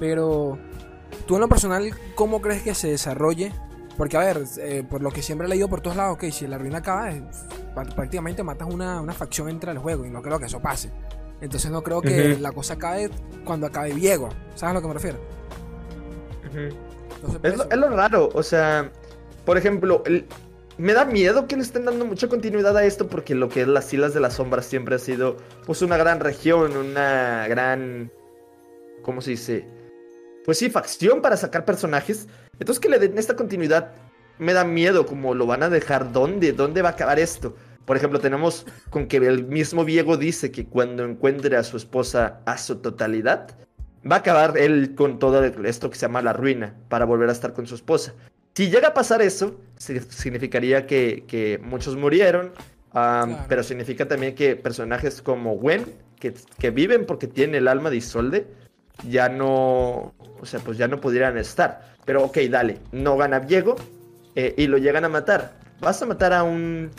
Pero, 0.00 0.58
tú 1.26 1.34
en 1.36 1.42
lo 1.42 1.48
personal, 1.48 1.90
¿cómo 2.14 2.40
crees 2.40 2.62
que 2.62 2.74
se 2.74 2.88
desarrolle? 2.88 3.52
Porque, 3.96 4.16
a 4.16 4.20
ver, 4.20 4.42
eh, 4.60 4.82
por 4.88 5.02
lo 5.02 5.10
que 5.10 5.22
siempre 5.22 5.46
he 5.46 5.50
leído 5.50 5.68
por 5.68 5.80
todos 5.82 5.96
lados, 5.96 6.14
ok, 6.16 6.24
si 6.32 6.46
la 6.46 6.58
ruina 6.58 6.78
acaba, 6.78 7.10
es- 7.10 7.22
pr- 7.74 7.94
prácticamente 7.94 8.42
matas 8.42 8.68
una, 8.72 9.00
una 9.00 9.12
facción 9.12 9.48
entre 9.50 9.70
el 9.72 9.78
juego, 9.78 10.04
y 10.04 10.10
no 10.10 10.20
creo 10.22 10.38
que 10.38 10.46
eso 10.46 10.60
pase. 10.60 10.90
Entonces 11.40 11.70
no 11.70 11.82
creo 11.82 12.00
que 12.00 12.36
la 12.40 12.52
cosa 12.52 12.74
acabe 12.74 13.10
cuando 13.44 13.66
acabe 13.66 13.92
Diego. 13.94 14.28
¿Sabes 14.54 14.70
a 14.70 14.74
lo 14.74 14.82
que 14.82 14.88
me 14.88 14.94
refiero? 14.94 15.18
Entonces, 16.54 17.40
Es 17.42 17.56
lo, 17.56 17.64
eso- 17.64 17.70
es 17.70 17.76
lo 17.78 17.88
raro, 17.90 18.28
o 18.32 18.42
sea, 18.42 18.90
por 19.44 19.58
ejemplo, 19.58 20.02
el- 20.06 20.26
me 20.78 20.92
da 20.92 21.04
miedo 21.04 21.46
que 21.46 21.56
le 21.56 21.62
estén 21.62 21.84
dando 21.86 22.04
mucha 22.04 22.28
continuidad 22.28 22.76
a 22.76 22.84
esto 22.84 23.08
porque 23.08 23.34
lo 23.34 23.48
que 23.48 23.62
es 23.62 23.68
las 23.68 23.92
Islas 23.92 24.12
de 24.14 24.20
las 24.20 24.34
Sombras 24.34 24.66
siempre 24.66 24.94
ha 24.94 24.98
sido 24.98 25.36
pues 25.64 25.80
una 25.82 25.96
gran 25.96 26.20
región, 26.20 26.76
una 26.76 27.46
gran, 27.48 28.10
¿cómo 29.02 29.20
se 29.22 29.30
dice? 29.30 29.66
Pues 30.44 30.58
sí, 30.58 30.68
facción 30.70 31.22
para 31.22 31.36
sacar 31.36 31.64
personajes. 31.64 32.28
Entonces 32.58 32.80
que 32.80 32.88
le 32.90 32.98
den 32.98 33.16
esta 33.18 33.36
continuidad 33.36 33.92
me 34.38 34.52
da 34.52 34.64
miedo 34.64 35.06
como 35.06 35.34
lo 35.34 35.46
van 35.46 35.62
a 35.62 35.70
dejar, 35.70 36.12
¿dónde? 36.12 36.52
¿Dónde 36.52 36.82
va 36.82 36.90
a 36.90 36.92
acabar 36.92 37.18
esto? 37.18 37.56
Por 37.86 37.96
ejemplo, 37.96 38.18
tenemos 38.20 38.66
con 38.90 39.06
que 39.06 39.16
el 39.18 39.44
mismo 39.46 39.84
Diego 39.84 40.16
dice 40.18 40.50
que 40.50 40.66
cuando 40.66 41.04
encuentre 41.04 41.56
a 41.56 41.62
su 41.62 41.76
esposa 41.78 42.40
a 42.44 42.58
su 42.58 42.76
totalidad, 42.76 43.56
va 44.10 44.16
a 44.16 44.18
acabar 44.18 44.58
él 44.58 44.94
con 44.94 45.18
todo 45.18 45.42
esto 45.44 45.88
que 45.88 45.96
se 45.96 46.02
llama 46.02 46.20
la 46.20 46.32
ruina 46.32 46.74
para 46.88 47.04
volver 47.06 47.28
a 47.28 47.32
estar 47.32 47.52
con 47.54 47.66
su 47.66 47.74
esposa. 47.76 48.12
Si 48.54 48.68
llega 48.70 48.88
a 48.88 48.94
pasar 48.94 49.22
eso, 49.22 49.58
si- 49.76 50.00
significaría 50.00 50.86
que, 50.86 51.24
que 51.26 51.58
muchos 51.62 51.96
murieron, 51.96 52.52
Claro. 52.92 53.36
pero 53.48 53.62
significa 53.62 54.08
también 54.08 54.34
que 54.34 54.56
personajes 54.56 55.20
como 55.20 55.56
Gwen, 55.56 55.84
que, 56.18 56.32
que 56.58 56.70
viven 56.70 57.04
porque 57.04 57.26
tienen 57.26 57.54
el 57.56 57.68
alma 57.68 57.90
de 57.90 57.96
Isolde, 57.96 58.46
ya 59.06 59.28
no, 59.28 60.14
o 60.40 60.44
sea, 60.44 60.60
pues 60.60 60.78
ya 60.78 60.88
no 60.88 60.98
pudieran 60.98 61.36
estar. 61.36 61.94
Pero 62.06 62.24
ok, 62.24 62.38
dale, 62.48 62.78
no 62.92 63.18
gana 63.18 63.40
Diego 63.40 63.76
eh, 64.34 64.54
y 64.56 64.66
lo 64.66 64.78
llegan 64.78 65.04
a 65.04 65.10
matar. 65.10 65.58
¿Vas 65.80 66.00
a 66.00 66.06
matar 66.06 66.32
a 66.32 66.42
un 66.42 66.90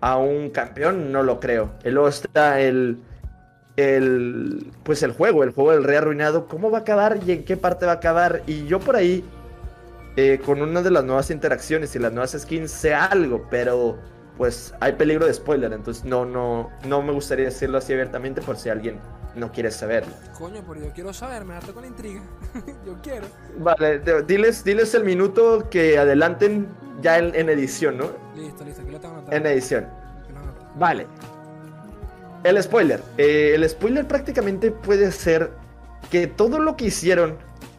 a 0.00 0.16
un 0.16 0.50
campeón? 0.50 1.12
No 1.12 1.22
lo 1.22 1.40
creo. 1.40 1.72
Y 1.84 1.90
luego 1.90 2.08
está 2.08 2.60
el 2.60 2.98
el 3.76 4.72
pues 4.82 5.02
el 5.02 5.12
juego, 5.12 5.44
el 5.44 5.50
juego 5.52 5.72
del 5.72 5.84
rey 5.84 5.96
arruinado, 5.96 6.46
¿cómo 6.48 6.70
va 6.70 6.78
a 6.78 6.80
acabar 6.82 7.18
y 7.26 7.32
en 7.32 7.44
qué 7.44 7.56
parte 7.56 7.86
va 7.86 7.92
a 7.92 7.94
acabar? 7.96 8.42
Y 8.46 8.66
yo 8.66 8.80
por 8.80 8.96
ahí 8.96 9.24
eh, 10.16 10.40
con 10.44 10.60
una 10.60 10.82
de 10.82 10.90
las 10.90 11.04
nuevas 11.04 11.30
interacciones 11.30 11.94
y 11.94 11.98
las 11.98 12.12
nuevas 12.12 12.36
skins 12.38 12.70
sé 12.70 12.94
algo, 12.94 13.46
pero 13.50 13.98
pues 14.36 14.74
hay 14.80 14.92
peligro 14.92 15.26
de 15.26 15.34
spoiler, 15.34 15.72
entonces 15.72 16.04
no 16.04 16.24
no 16.24 16.70
no 16.86 17.02
me 17.02 17.12
gustaría 17.12 17.46
decirlo 17.46 17.78
así 17.78 17.92
abiertamente 17.92 18.42
por 18.42 18.56
si 18.56 18.68
alguien 18.68 18.98
no 19.34 19.52
quiere 19.52 19.70
saberlo. 19.70 20.12
Coño, 20.38 20.62
pero 20.66 20.80
yo 20.86 20.92
quiero 20.92 21.12
saber, 21.12 21.44
me 21.44 21.54
harto 21.54 21.72
con 21.72 21.82
la 21.82 21.88
intriga. 21.88 22.20
yo 22.86 22.96
quiero. 23.02 23.26
Vale, 23.58 24.00
diles 24.26 24.64
diles 24.64 24.94
el 24.94 25.04
minuto 25.04 25.68
que 25.70 25.98
adelanten 25.98 26.68
ya 27.00 27.18
en, 27.18 27.34
en 27.34 27.48
edición, 27.48 27.98
¿no? 27.98 28.10
Listo, 28.36 28.64
listo, 28.64 28.82
aquí 28.82 28.90
lo 28.90 29.00
tengo 29.00 29.14
anotado. 29.14 29.36
En 29.36 29.46
edición. 29.46 29.86
Lo. 30.32 30.78
Vale. 30.78 31.06
El 32.44 32.62
spoiler. 32.62 33.02
Eh, 33.18 33.52
el 33.54 33.68
spoiler 33.68 34.06
prácticamente 34.06 34.70
puede 34.70 35.12
ser 35.12 35.50
que 36.10 36.26
todo 36.26 36.58
lo 36.58 36.76
que 36.76 36.86
hicieron 36.86 37.36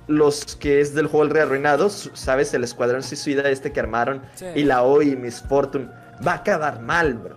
los 0.07 0.55
que 0.57 0.81
es 0.81 0.93
del 0.93 1.07
juego 1.07 1.23
El 1.23 1.29
Rey 1.31 1.41
Arruinado, 1.43 1.89
su- 1.89 2.15
¿sabes? 2.15 2.53
El 2.53 2.63
escuadrón 2.63 3.01
suicida 3.01 3.49
este 3.49 3.71
que 3.71 3.79
armaron 3.79 4.21
Sí. 4.35 4.45
y 4.55 4.63
la 4.63 4.83
O 4.83 5.01
y 5.01 5.15
Miss 5.15 5.41
Fortune, 5.41 5.87
va 6.25 6.33
a 6.33 6.35
acabar 6.35 6.79
mal, 6.81 7.13
bro. 7.15 7.35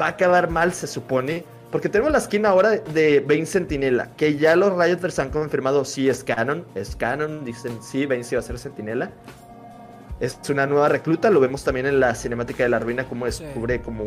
Va 0.00 0.06
a 0.06 0.10
acabar 0.10 0.50
mal, 0.50 0.72
se 0.72 0.86
supone. 0.86 1.44
Porque 1.70 1.88
tenemos 1.88 2.12
la 2.12 2.20
skin 2.20 2.46
ahora 2.46 2.70
de 2.70 3.20
Bane 3.20 3.44
Sentinela, 3.46 4.14
que 4.16 4.36
ya 4.36 4.54
los 4.56 4.76
Rioters 4.76 5.18
han 5.18 5.30
confirmado 5.30 5.84
sí 5.84 6.08
es 6.08 6.22
canon, 6.22 6.64
es 6.74 6.94
canon, 6.96 7.44
dicen 7.44 7.82
sí, 7.82 8.06
Bane 8.06 8.24
sí 8.24 8.34
va 8.36 8.40
a 8.40 8.44
ser 8.44 8.58
Sentinela. 8.58 9.10
Es 10.20 10.38
una 10.48 10.66
nueva 10.66 10.88
recluta, 10.88 11.28
lo 11.30 11.40
vemos 11.40 11.62
también 11.64 11.86
en 11.86 12.00
la 12.00 12.14
cinemática 12.14 12.62
de 12.62 12.70
la 12.70 12.78
ruina, 12.78 13.04
como 13.08 13.30
Sí. 13.30 13.44
descubre 13.44 13.82
como 13.82 14.04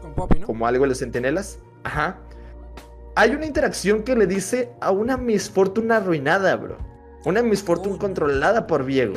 Con 0.00 0.14
Poppy, 0.14 0.40
¿no? 0.40 0.46
como 0.46 0.66
algo 0.66 0.82
de 0.84 0.88
los 0.88 0.98
centinelas. 0.98 1.58
Ajá. 1.84 2.18
Hay 3.14 3.30
una 3.30 3.46
interacción 3.46 4.02
que 4.02 4.16
le 4.16 4.26
dice 4.26 4.70
a 4.80 4.90
una 4.90 5.16
Miss 5.16 5.50
Fortune 5.50 5.92
arruinada, 5.94 6.56
bro. 6.56 6.78
Una 7.26 7.42
Miss 7.42 7.62
Fortune 7.62 7.94
Oh. 7.96 7.98
controlada 7.98 8.66
por 8.66 8.84
Viego. 8.84 9.14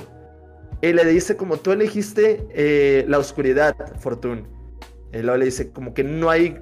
Y 0.81 0.91
le 0.93 1.05
dice 1.05 1.35
como 1.37 1.57
tú 1.57 1.71
elegiste 1.71 2.45
eh, 2.51 3.05
la 3.07 3.17
oscuridad, 3.17 3.73
Fortune. 3.99 4.43
Y 5.13 5.19
luego 5.19 5.37
le 5.37 5.45
dice 5.45 5.71
como 5.71 5.93
que 5.95 6.03
no 6.03 6.29
hay 6.29 6.59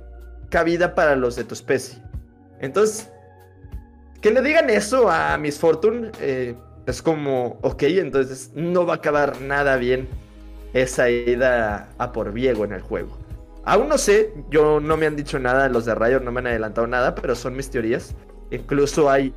cabida 0.54 0.94
para 0.94 1.16
los 1.16 1.36
de 1.36 1.46
tu 1.46 1.56
especie. 1.56 1.98
Entonces, 2.60 3.10
que 4.22 4.30
le 4.30 4.39
digan 4.44 4.70
eso 4.70 5.10
a 5.10 5.36
Miss 5.39 5.58
Fortune 5.58 6.12
eh, 6.20 6.56
es 6.86 7.02
como, 7.02 7.58
ok, 7.63 7.82
entonces 7.84 8.52
no 8.54 8.86
va 8.86 8.94
a 8.94 8.96
acabar 8.98 9.42
nada 9.42 9.78
bien 9.78 10.08
esa 10.74 11.10
ida 11.10 11.89
a 11.98 12.12
por 12.12 12.32
Viego 12.34 12.66
en 12.66 12.74
el 12.74 12.82
juego. 12.82 13.18
Aún 13.66 13.89
no 13.89 13.98
sé, 13.98 14.32
yo 14.52 14.80
no 14.80 14.96
me 14.96 15.08
han 15.08 15.16
dicho 15.16 15.39
nada, 15.39 15.70
los 15.70 15.86
de 15.86 15.96
Riot 15.96 16.20
no 16.20 16.32
me 16.32 16.42
han 16.42 16.48
adelantado 16.48 16.86
nada, 16.86 17.16
pero 17.16 17.34
son 17.34 17.56
mis 17.56 17.72
teorías. 17.72 18.13
Incluso 18.52 19.10
hay 19.10 19.34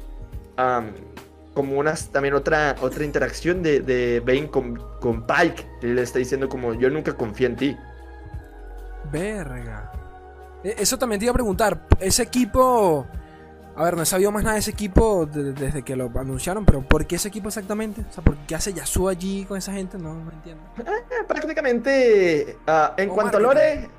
como 1.54 1.78
unas, 1.78 2.10
también 2.10 2.34
otra, 2.34 2.76
otra 2.82 3.04
interacción 3.04 3.62
de, 3.62 3.80
de 3.80 4.20
Bane 4.20 4.50
con, 4.50 4.76
con 5.00 5.26
Pike, 5.26 5.66
que 5.80 5.86
le 5.86 6.02
está 6.02 6.18
diciendo 6.18 6.46
como 6.46 6.74
yo 6.74 6.90
nunca 6.90 7.14
confío 7.14 7.46
en 7.46 7.56
ti. 7.56 7.76
Verga. 9.10 9.85
E- 10.66 10.74
Eso 10.78 10.98
también 10.98 11.18
te 11.20 11.26
iba 11.26 11.30
a 11.30 11.34
preguntar. 11.34 11.86
Ese 12.00 12.22
equipo. 12.24 13.06
A 13.76 13.84
ver, 13.84 13.94
no 13.96 14.02
he 14.02 14.06
sabido 14.06 14.32
más 14.32 14.42
nada 14.42 14.54
de 14.54 14.60
ese 14.60 14.70
equipo 14.70 15.26
de- 15.26 15.52
desde 15.52 15.82
que 15.82 15.94
lo 15.96 16.10
anunciaron, 16.18 16.64
pero 16.64 16.80
¿por 16.82 17.06
qué 17.06 17.16
ese 17.16 17.28
equipo 17.28 17.48
exactamente? 17.48 18.04
O 18.08 18.12
sea, 18.12 18.24
¿por 18.24 18.36
qué 18.46 18.54
hace 18.54 18.72
Yasuo 18.72 19.08
allí 19.10 19.44
con 19.44 19.58
esa 19.58 19.72
gente? 19.72 19.98
No, 19.98 20.14
no 20.14 20.32
entiendo. 20.32 20.62
Eh, 20.78 21.24
prácticamente, 21.28 22.56
ah, 22.66 22.94
en 22.96 23.10
O 23.10 23.14
cuanto 23.14 23.36
a. 23.36 23.40
Lore, 23.40 23.90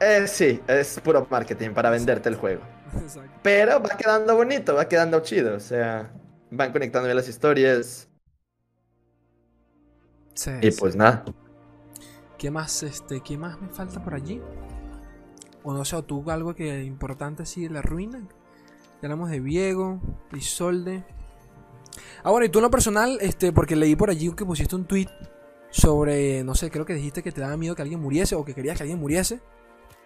eh, 0.00 0.26
sí, 0.28 0.60
es 0.68 1.00
puro 1.00 1.26
marketing 1.28 1.70
para 1.70 1.90
venderte 1.90 2.28
el 2.28 2.36
juego. 2.36 2.62
Exacto. 3.02 3.32
Pero 3.42 3.82
va 3.82 3.96
quedando 3.96 4.36
bonito, 4.36 4.74
va 4.76 4.88
quedando 4.88 5.20
chido, 5.20 5.56
o 5.56 5.60
sea, 5.60 6.12
van 6.52 6.70
conectando 6.72 7.06
bien 7.06 7.16
las 7.16 7.28
historias 7.28 8.08
Sí, 10.34 10.50
y 10.62 10.70
sí. 10.70 10.78
pues 10.80 10.94
nada. 10.94 11.24
¿Qué 12.38 12.50
más, 12.50 12.82
este, 12.84 13.20
qué 13.22 13.36
más 13.36 13.60
me 13.60 13.68
falta 13.68 14.02
por 14.02 14.14
allí? 14.14 14.40
O 15.64 15.72
no 15.72 15.84
sé, 15.84 15.96
o 15.96 16.04
tú 16.04 16.30
algo 16.30 16.54
que 16.54 16.84
importante 16.84 17.42
así 17.42 17.64
de 17.64 17.70
la 17.70 17.82
ruina. 17.82 18.20
Ya 18.20 19.08
hablamos 19.08 19.30
de 19.30 19.40
Viego, 19.40 20.00
de 20.30 20.38
Isolde. 20.38 21.04
Ah, 22.22 22.30
bueno, 22.30 22.46
y 22.46 22.48
tú 22.48 22.58
en 22.58 22.64
lo 22.64 22.70
personal, 22.70 23.18
este, 23.20 23.52
porque 23.52 23.74
leí 23.74 23.96
por 23.96 24.10
allí 24.10 24.30
que 24.32 24.44
pusiste 24.44 24.76
un 24.76 24.84
tweet 24.84 25.08
sobre, 25.70 26.44
no 26.44 26.54
sé, 26.54 26.70
creo 26.70 26.84
que 26.84 26.94
dijiste 26.94 27.22
que 27.22 27.32
te 27.32 27.40
daba 27.40 27.56
miedo 27.56 27.74
que 27.74 27.82
alguien 27.82 28.00
muriese 28.00 28.34
o 28.34 28.44
que 28.44 28.54
querías 28.54 28.76
que 28.76 28.84
alguien 28.84 29.00
muriese. 29.00 29.40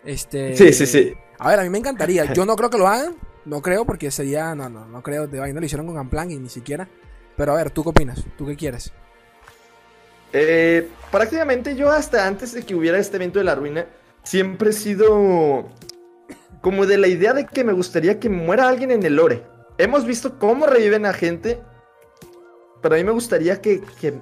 Este. 0.05 0.57
Sí, 0.57 0.73
sí, 0.73 0.87
sí. 0.87 1.15
A 1.39 1.49
ver, 1.49 1.61
a 1.61 1.63
mí 1.63 1.69
me 1.69 1.79
encantaría. 1.79 2.25
Yo 2.35 2.47
no 2.47 2.57
creo 2.57 2.71
que 2.71 2.79
lo 2.79 2.89
hagan. 2.89 3.17
No 3.45 3.61
creo 3.63 3.85
porque 3.85 4.11
sería. 4.11 4.55
No, 4.55 4.69
no, 4.69 4.87
no 4.87 5.03
creo. 5.03 5.27
De 5.27 5.39
vaina 5.39 5.61
lo 5.61 5.67
hicieron 5.67 5.87
con 5.87 5.97
Gamplan 5.97 6.31
y 6.31 6.37
ni 6.39 6.49
siquiera. 6.49 6.89
Pero 7.37 7.53
a 7.53 7.57
ver, 7.57 7.71
¿tú 7.71 7.83
qué 7.83 7.91
opinas? 7.91 8.25
¿Tú 8.37 8.47
qué 8.47 8.57
quieres? 8.57 8.93
Eh, 10.33 10.89
prácticamente 11.11 11.75
yo 11.75 11.91
hasta 11.91 12.27
antes 12.27 12.53
de 12.53 12.63
que 12.63 12.75
hubiera 12.75 12.99
este 12.99 13.17
evento 13.17 13.39
de 13.39 13.45
la 13.45 13.55
ruina, 13.55 13.87
siempre 14.29 14.71
he 14.71 14.73
sido 14.73 15.69
como 16.61 16.87
de 16.87 16.99
la 16.99 17.09
idea 17.09 17.33
de 17.33 17.47
que 17.47 17.65
me 17.65 17.73
gustaría 17.73 18.21
que 18.21 18.29
muera 18.29 18.69
alguien 18.69 18.91
en 18.91 19.03
el 19.03 19.17
lore. 19.17 19.45
Hemos 19.79 20.05
visto 20.05 20.39
cómo 20.39 20.67
reviven 20.67 21.07
a 21.07 21.13
gente 21.13 21.61
pero 22.81 22.95
a 22.95 22.99
mí 22.99 23.05
me 23.05 23.13
gustaría 23.13 23.61
que, 23.61 23.83
que, 24.01 24.15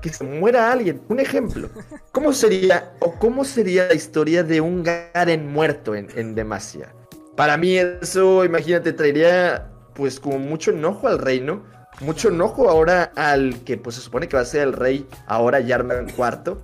que 0.00 0.08
se 0.10 0.24
muera 0.24 0.72
alguien. 0.72 1.02
Un 1.08 1.20
ejemplo. 1.20 1.68
¿Cómo 2.12 2.32
sería 2.32 2.92
o 3.00 3.14
cómo 3.14 3.44
sería 3.44 3.88
la 3.88 3.94
historia 3.94 4.42
de 4.42 4.60
un 4.60 4.82
Garen 4.82 5.52
muerto 5.52 5.94
en, 5.94 6.08
en 6.14 6.34
Demacia? 6.34 6.94
Para 7.36 7.56
mí 7.56 7.76
eso, 7.76 8.44
imagínate, 8.44 8.92
traería 8.92 9.70
pues 9.94 10.18
como 10.18 10.38
mucho 10.38 10.70
enojo 10.70 11.08
al 11.08 11.18
reino, 11.18 11.64
mucho 12.00 12.28
enojo 12.28 12.68
ahora 12.68 13.12
al 13.16 13.62
que 13.64 13.76
pues 13.76 13.96
se 13.96 14.02
supone 14.02 14.28
que 14.28 14.36
va 14.36 14.42
a 14.42 14.46
ser 14.46 14.62
el 14.62 14.72
rey, 14.72 15.06
ahora 15.26 15.60
Yarman 15.60 16.08
IV. 16.08 16.56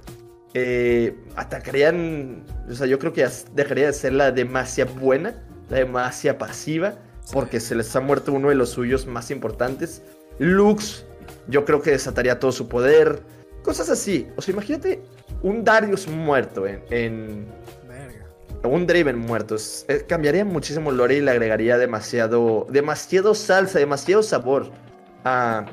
Eh, 0.56 1.16
atacarían, 1.34 2.44
o 2.70 2.74
sea, 2.74 2.86
yo 2.86 2.98
creo 3.00 3.12
que 3.12 3.22
ya 3.22 3.30
dejaría 3.54 3.86
de 3.86 3.92
ser 3.92 4.12
la 4.12 4.30
Demacia 4.30 4.84
buena, 4.84 5.34
la 5.68 5.78
Demacia 5.78 6.38
pasiva, 6.38 6.94
porque 7.32 7.58
se 7.58 7.74
les 7.74 7.94
ha 7.96 8.00
muerto 8.00 8.32
uno 8.32 8.50
de 8.50 8.54
los 8.54 8.70
suyos 8.70 9.06
más 9.06 9.32
importantes. 9.32 10.02
Lux, 10.38 11.04
yo 11.48 11.64
creo 11.64 11.82
que 11.82 11.90
desataría 11.90 12.38
todo 12.38 12.52
su 12.52 12.68
poder, 12.68 13.20
cosas 13.62 13.90
así. 13.90 14.28
O 14.36 14.42
sea, 14.42 14.52
imagínate 14.52 15.02
un 15.42 15.64
Darius 15.64 16.06
muerto 16.06 16.66
en, 16.66 16.82
en 16.90 17.46
Verga. 17.88 18.26
un 18.62 18.86
Draven 18.86 19.18
muerto. 19.18 19.56
Eh, 19.88 20.04
cambiaría 20.06 20.44
muchísimo 20.44 20.90
el 20.90 20.98
lore 20.98 21.16
y 21.16 21.20
le 21.20 21.32
agregaría 21.32 21.78
demasiado, 21.78 22.66
demasiado 22.70 23.34
salsa, 23.34 23.80
demasiado 23.80 24.22
sabor 24.22 24.70
a, 25.24 25.66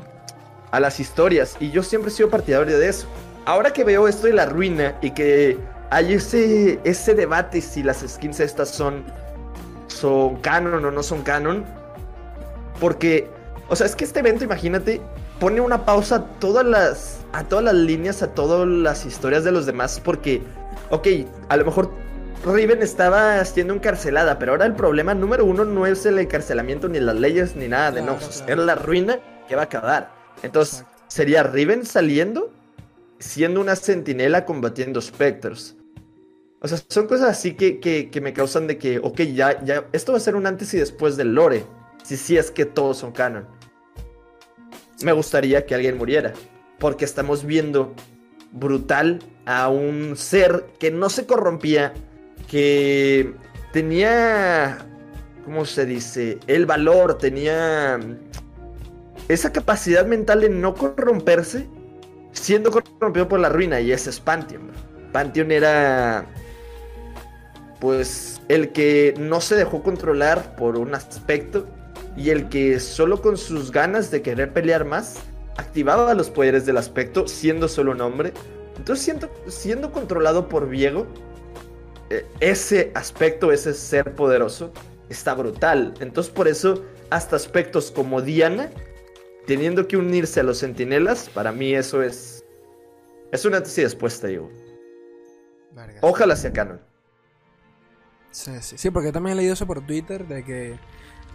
a 0.71 0.79
las 0.79 0.99
historias. 0.99 1.55
Y 1.59 1.69
yo 1.69 1.83
siempre 1.83 2.09
he 2.09 2.13
sido 2.13 2.29
partidario 2.29 2.79
de 2.79 2.87
eso. 2.87 3.07
Ahora 3.45 3.71
que 3.73 3.83
veo 3.83 4.07
esto 4.07 4.27
de 4.27 4.33
la 4.33 4.45
ruina 4.45 4.95
y 5.01 5.11
que 5.11 5.57
hay 5.89 6.13
ese, 6.13 6.79
ese 6.83 7.15
debate 7.15 7.61
si 7.61 7.83
las 7.83 8.03
skins 8.07 8.39
estas 8.39 8.69
son, 8.69 9.03
son 9.87 10.37
canon 10.37 10.85
o 10.85 10.91
no 10.91 11.03
son 11.03 11.21
canon. 11.23 11.65
Porque, 12.79 13.27
o 13.69 13.75
sea, 13.75 13.85
es 13.85 13.95
que 13.95 14.03
este 14.05 14.19
evento, 14.19 14.43
imagínate, 14.43 15.01
pone 15.39 15.59
una 15.61 15.85
pausa 15.85 16.15
a 16.17 16.25
todas 16.39 16.65
las, 16.65 17.17
a 17.33 17.43
todas 17.43 17.65
las 17.65 17.73
líneas, 17.75 18.21
a 18.23 18.27
todas 18.33 18.67
las 18.67 19.05
historias 19.05 19.43
de 19.43 19.51
los 19.51 19.65
demás. 19.65 19.99
Porque, 20.03 20.41
ok, 20.89 21.07
a 21.49 21.57
lo 21.57 21.65
mejor 21.65 21.91
Riven 22.45 22.81
estaba 22.81 23.43
siendo 23.45 23.73
encarcelada, 23.73 24.39
pero 24.39 24.53
ahora 24.53 24.65
el 24.65 24.73
problema 24.73 25.13
número 25.13 25.45
uno 25.45 25.63
no 25.65 25.85
es 25.85 26.05
el 26.05 26.17
encarcelamiento, 26.17 26.89
ni 26.89 26.99
las 26.99 27.15
leyes, 27.15 27.55
ni 27.55 27.67
nada 27.67 27.91
de 27.91 28.01
Claro, 28.01 28.13
Noxus. 28.13 28.41
claro. 28.43 28.61
Es 28.61 28.65
la 28.65 28.75
ruina 28.75 29.19
que 29.47 29.55
va 29.55 29.61
a 29.63 29.65
acabar. 29.65 30.11
Entonces, 30.41 30.79
Exacto. 30.79 31.03
sería 31.07 31.43
Riven 31.43 31.85
saliendo, 31.85 32.51
siendo 33.21 33.61
una 33.61 33.75
sentinela 33.75 34.45
combatiendo 34.45 34.99
specters. 34.99 35.77
O 36.59 36.67
sea, 36.67 36.79
son 36.89 37.07
cosas 37.07 37.29
así 37.29 37.53
que, 37.53 37.79
que, 37.79 38.09
que 38.09 38.21
me 38.21 38.33
causan 38.33 38.67
de 38.67 38.77
que, 38.77 38.99
ok, 38.99 39.21
ya, 39.21 39.63
ya, 39.63 39.87
esto 39.93 40.11
va 40.11 40.17
a 40.17 40.21
ser 40.21 40.35
un 40.35 40.45
antes 40.45 40.73
y 40.73 40.77
después 40.77 41.17
del 41.17 41.33
lore. 41.33 41.63
Si 42.03 42.17
sí 42.17 42.37
es 42.37 42.51
que 42.51 42.65
todos 42.65 42.97
son 42.97 43.11
canon. 43.11 43.47
Me 45.03 45.11
gustaría 45.11 45.65
que 45.65 45.75
alguien 45.75 45.97
muriera. 45.97 46.33
Porque 46.79 47.05
estamos 47.05 47.45
viendo 47.45 47.93
brutal 48.51 49.19
a 49.45 49.69
un 49.69 50.17
ser 50.17 50.65
que 50.79 50.91
no 50.91 51.09
se 51.09 51.25
corrompía, 51.25 51.93
que 52.49 53.33
tenía, 53.71 54.79
¿cómo 55.45 55.65
se 55.65 55.85
dice? 55.85 56.39
El 56.47 56.65
valor, 56.65 57.17
tenía 57.17 57.99
esa 59.27 59.53
capacidad 59.53 60.05
mental 60.05 60.41
de 60.41 60.49
no 60.49 60.73
corromperse, 60.75 61.67
siendo 62.31 62.71
corrompido 62.71 63.27
por 63.27 63.39
la 63.39 63.49
ruina, 63.49 63.79
y 63.79 63.91
ese 63.91 64.09
es 64.09 64.19
Pantheon. 64.19 64.71
Pantheon 65.11 65.51
era, 65.51 66.25
pues, 67.79 68.41
el 68.47 68.71
que 68.71 69.13
no 69.17 69.41
se 69.41 69.55
dejó 69.55 69.83
controlar 69.83 70.55
por 70.55 70.77
un 70.77 70.95
aspecto, 70.95 71.67
y 72.15 72.29
el 72.29 72.49
que 72.49 72.79
solo 72.79 73.21
con 73.21 73.37
sus 73.37 73.71
ganas 73.71 74.11
de 74.11 74.21
querer 74.21 74.53
pelear 74.53 74.85
más, 74.85 75.15
activaba 75.57 76.13
los 76.13 76.29
poderes 76.29 76.65
del 76.65 76.77
aspecto, 76.77 77.27
siendo 77.27 77.67
solo 77.67 77.91
un 77.91 78.01
hombre. 78.01 78.33
Entonces, 78.77 79.03
siendo, 79.05 79.29
siendo 79.47 79.91
controlado 79.91 80.49
por 80.49 80.67
Viego, 80.67 81.07
eh, 82.09 82.25
ese 82.39 82.91
aspecto, 82.95 83.51
ese 83.51 83.73
ser 83.73 84.15
poderoso, 84.15 84.71
está 85.09 85.33
brutal. 85.33 85.93
Entonces, 85.99 86.31
por 86.31 86.47
eso, 86.47 86.83
hasta 87.09 87.35
aspectos 87.35 87.91
como 87.91 88.21
Diana, 88.21 88.69
teniendo 89.45 89.87
que 89.87 89.97
unirse 89.97 90.39
a 90.39 90.43
los 90.43 90.57
sentinelas, 90.57 91.29
para 91.29 91.51
mí 91.51 91.73
eso 91.73 92.01
es. 92.01 92.43
Es 93.31 93.45
un 93.45 93.53
antes 93.55 93.77
y 93.77 93.81
después, 93.81 94.19
te 94.19 94.27
digo. 94.27 94.49
Verga. 95.73 95.99
Ojalá 96.01 96.35
sea 96.35 96.51
canon. 96.51 96.81
Sí, 98.31 98.51
sí, 98.61 98.77
sí, 98.77 98.89
porque 98.91 99.11
también 99.11 99.33
he 99.33 99.41
leído 99.41 99.53
eso 99.53 99.65
por 99.67 99.85
Twitter 99.85 100.27
de 100.27 100.43
que 100.43 100.79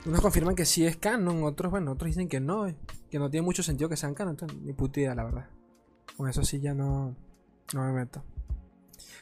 unos 0.06 0.20
confirman 0.20 0.54
que 0.54 0.64
sí 0.64 0.86
es 0.86 0.96
canon, 0.96 1.42
otros, 1.42 1.70
bueno, 1.70 1.92
otros 1.92 2.08
dicen 2.08 2.28
que 2.28 2.40
no, 2.40 2.66
eh, 2.66 2.76
que 3.10 3.18
no 3.18 3.28
tiene 3.30 3.44
mucho 3.44 3.62
sentido 3.62 3.88
que 3.88 3.96
sean 3.96 4.14
canon, 4.14 4.32
entonces, 4.34 4.58
ni 4.60 4.72
puta 4.72 5.00
idea, 5.00 5.14
la 5.14 5.24
verdad. 5.24 5.48
Con 6.16 6.28
eso 6.28 6.42
sí 6.44 6.60
ya 6.60 6.74
no, 6.74 7.16
no 7.74 7.82
me 7.84 7.92
meto. 7.92 8.22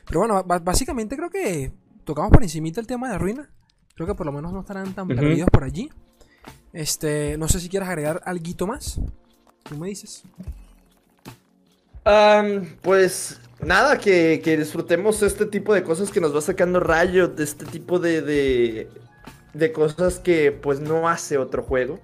Pero 0.06 0.20
bueno, 0.20 0.44
básicamente 0.44 1.16
creo 1.16 1.30
que 1.30 1.72
tocamos 2.04 2.30
por 2.30 2.42
encimita 2.42 2.80
el 2.80 2.86
tema 2.86 3.10
de 3.10 3.18
ruina. 3.18 3.50
Creo 3.94 4.06
que 4.06 4.14
por 4.14 4.26
lo 4.26 4.32
menos 4.32 4.52
no 4.52 4.60
estarán 4.60 4.94
tan 4.94 5.06
Ujú. 5.06 5.16
perdidos 5.16 5.48
por 5.50 5.64
allí. 5.64 5.90
Este, 6.74 7.38
no 7.38 7.48
sé 7.48 7.60
si 7.60 7.68
quieres 7.68 7.88
agregar 7.88 8.20
algo 8.24 8.66
más. 8.66 9.00
Tú 9.62 9.78
me 9.78 9.88
dices. 9.88 10.24
Am, 12.04 12.76
pues 12.82 13.40
nada, 13.60 13.96
que, 13.98 14.42
que 14.44 14.56
disfrutemos 14.58 15.22
este 15.22 15.46
tipo 15.46 15.72
de 15.72 15.84
cosas 15.84 16.10
que 16.10 16.20
nos 16.20 16.34
va 16.34 16.40
sacando 16.40 16.80
Rayo, 16.80 17.28
de 17.28 17.44
este 17.44 17.64
tipo 17.64 17.98
de, 18.00 18.20
de, 18.20 18.88
de 19.54 19.72
cosas 19.72 20.18
que 20.18 20.50
pues 20.50 20.80
no 20.80 21.08
hace 21.08 21.38
otro 21.38 21.62
juego. 21.62 22.00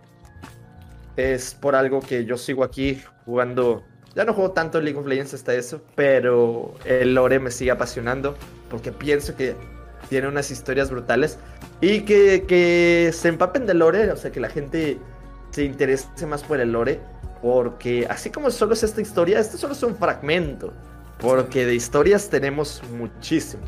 Es 1.16 1.52
por 1.54 1.74
algo 1.74 2.00
que 2.00 2.24
yo 2.24 2.38
sigo 2.38 2.62
aquí 2.62 3.02
jugando. 3.26 3.82
Ya 4.14 4.24
no 4.24 4.34
juego 4.34 4.52
tanto 4.52 4.80
League 4.80 4.98
of 4.98 5.06
Legends 5.06 5.34
hasta 5.34 5.52
eso, 5.54 5.82
pero 5.96 6.74
el 6.84 7.14
lore 7.14 7.40
me 7.40 7.50
sigue 7.50 7.72
apasionando 7.72 8.36
porque 8.70 8.92
pienso 8.92 9.36
que 9.36 9.56
tiene 10.10 10.28
unas 10.28 10.50
historias 10.50 10.90
brutales 10.90 11.38
y 11.80 12.00
que, 12.00 12.44
que 12.46 13.10
se 13.14 13.28
empapen 13.28 13.64
de 13.64 13.74
lore, 13.74 14.10
o 14.10 14.16
sea, 14.16 14.30
que 14.30 14.40
la 14.40 14.50
gente 14.50 14.98
se 15.50 15.64
interese 15.64 16.26
más 16.26 16.42
por 16.42 16.60
el 16.60 16.72
lore, 16.72 17.00
porque 17.40 18.06
así 18.10 18.28
como 18.28 18.50
solo 18.50 18.74
es 18.74 18.82
esta 18.82 19.00
historia, 19.00 19.38
esto 19.38 19.56
solo 19.56 19.72
es 19.72 19.82
un 19.82 19.96
fragmento, 19.96 20.74
porque 21.18 21.64
de 21.64 21.74
historias 21.74 22.28
tenemos 22.28 22.82
muchísimo. 22.92 23.62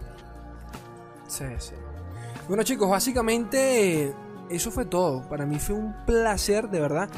Sí, 1.29 1.45
sí. 1.59 1.75
Bueno 2.49 2.65
chicos, 2.65 2.91
básicamente 2.91 4.13
eso 4.51 4.71
fue 4.71 4.85
todo. 4.85 5.23
Para 5.29 5.47
mí 5.47 5.59
fue 5.59 5.77
un 5.77 5.95
placer, 6.05 6.69
de 6.69 6.81
verdad. 6.81 7.09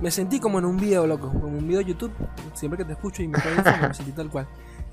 Me 0.00 0.10
sentí 0.10 0.40
como 0.40 0.58
en 0.58 0.64
un 0.64 0.76
video, 0.76 1.06
loco, 1.06 1.28
como 1.30 1.48
en 1.48 1.56
un 1.56 1.66
video 1.66 1.80
de 1.80 1.86
YouTube. 1.86 2.12
Siempre 2.54 2.78
que 2.78 2.84
te 2.84 2.92
escucho 2.92 3.22
y 3.22 3.28
me 3.28 3.38
encima, 3.38 3.88
me 3.88 3.94
sentí 3.94 4.12
tal 4.12 4.30
cual. 4.30 4.48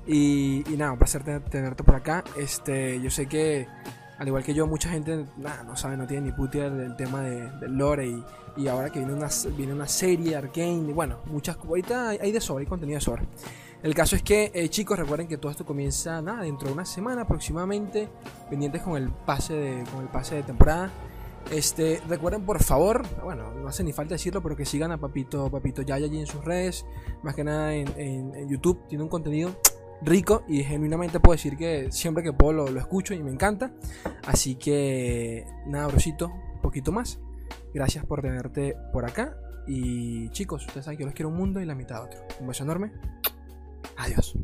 Y, 0.06 0.64
y 0.72 0.76
nada, 0.76 0.92
un 0.92 0.98
placer 0.98 1.22
tener- 1.24 1.42
tenerte 1.44 1.82
por 1.84 1.94
acá. 1.94 2.24
Este, 2.36 3.00
yo 3.00 3.10
sé 3.10 3.26
que, 3.26 3.66
al 4.18 4.26
igual 4.28 4.44
que 4.44 4.54
yo, 4.54 4.66
mucha 4.66 4.88
gente 4.90 5.24
nada, 5.36 5.62
no 5.64 5.76
sabe, 5.76 5.96
no 5.96 6.06
tiene 6.06 6.26
ni 6.26 6.32
puta 6.32 6.68
del 6.70 6.94
tema 6.96 7.22
de, 7.22 7.50
del 7.58 7.76
lore. 7.76 8.06
Y, 8.08 8.24
y 8.56 8.68
ahora 8.68 8.90
que 8.90 8.98
viene 9.00 9.14
una, 9.14 9.28
viene 9.56 9.72
una 9.72 9.88
serie, 9.88 10.36
Arcane, 10.36 10.88
y 10.88 10.92
bueno, 10.92 11.18
muchas 11.26 11.56
ahorita 11.56 12.10
hay, 12.10 12.30
de 12.32 12.40
sobra, 12.40 12.60
hay 12.60 12.66
contenido 12.66 12.98
de 12.98 13.00
sobra. 13.04 13.24
El 13.82 13.94
caso 13.94 14.16
es 14.16 14.22
que, 14.22 14.50
eh, 14.54 14.68
chicos, 14.70 14.98
recuerden 14.98 15.26
que 15.28 15.36
todo 15.36 15.50
esto 15.50 15.66
comienza 15.66 16.22
nada, 16.22 16.42
dentro 16.42 16.68
de 16.68 16.74
una 16.74 16.84
semana 16.86 17.22
aproximadamente. 17.22 18.08
Pendientes 18.48 18.82
con 18.82 18.96
el 18.96 19.10
pase 19.10 19.54
de, 19.54 19.84
con 19.92 20.02
el 20.02 20.08
pase 20.08 20.36
de 20.36 20.42
temporada. 20.42 20.90
Este, 21.50 22.00
recuerden 22.08 22.46
por 22.46 22.62
favor, 22.62 23.02
bueno, 23.22 23.52
no 23.52 23.68
hace 23.68 23.84
ni 23.84 23.92
falta 23.92 24.14
decirlo, 24.14 24.42
pero 24.42 24.56
que 24.56 24.64
sigan 24.64 24.92
a 24.92 24.96
Papito, 24.96 25.50
Papito 25.50 25.82
Yaya 25.82 26.06
allí 26.06 26.18
en 26.18 26.26
sus 26.26 26.42
redes, 26.42 26.86
más 27.22 27.34
que 27.34 27.44
nada 27.44 27.74
en- 27.74 27.92
en 27.98 28.48
YouTube, 28.48 28.80
tiene 28.88 29.04
un 29.04 29.10
contenido 29.10 29.50
rico 30.02 30.44
y 30.48 30.62
genuinamente 30.62 31.20
puedo 31.20 31.36
decir 31.36 31.56
que 31.56 31.90
siempre 31.90 32.22
que 32.22 32.32
puedo 32.32 32.68
lo, 32.68 32.78
escucho 32.78 33.14
y 33.14 33.22
me 33.22 33.30
encanta. 33.30 33.72
Así 34.26 34.56
que 34.56 35.44
nada, 35.66 35.86
brosito, 35.88 36.32
poquito 36.62 36.92
más. 36.92 37.20
Gracias 37.72 38.04
por 38.04 38.22
tenerte 38.22 38.76
por 38.92 39.04
acá. 39.04 39.36
Y 39.66 40.28
chicos, 40.30 40.66
ustedes 40.66 40.84
saben 40.84 40.98
que 40.98 41.02
yo 41.02 41.06
los 41.06 41.14
quiero 41.14 41.28
un 41.30 41.36
mundo 41.36 41.60
y 41.60 41.64
la 41.64 41.74
mitad 41.74 42.02
otro. 42.02 42.20
Un 42.40 42.48
beso 42.48 42.64
enorme. 42.64 42.92
Adiós. 43.96 44.36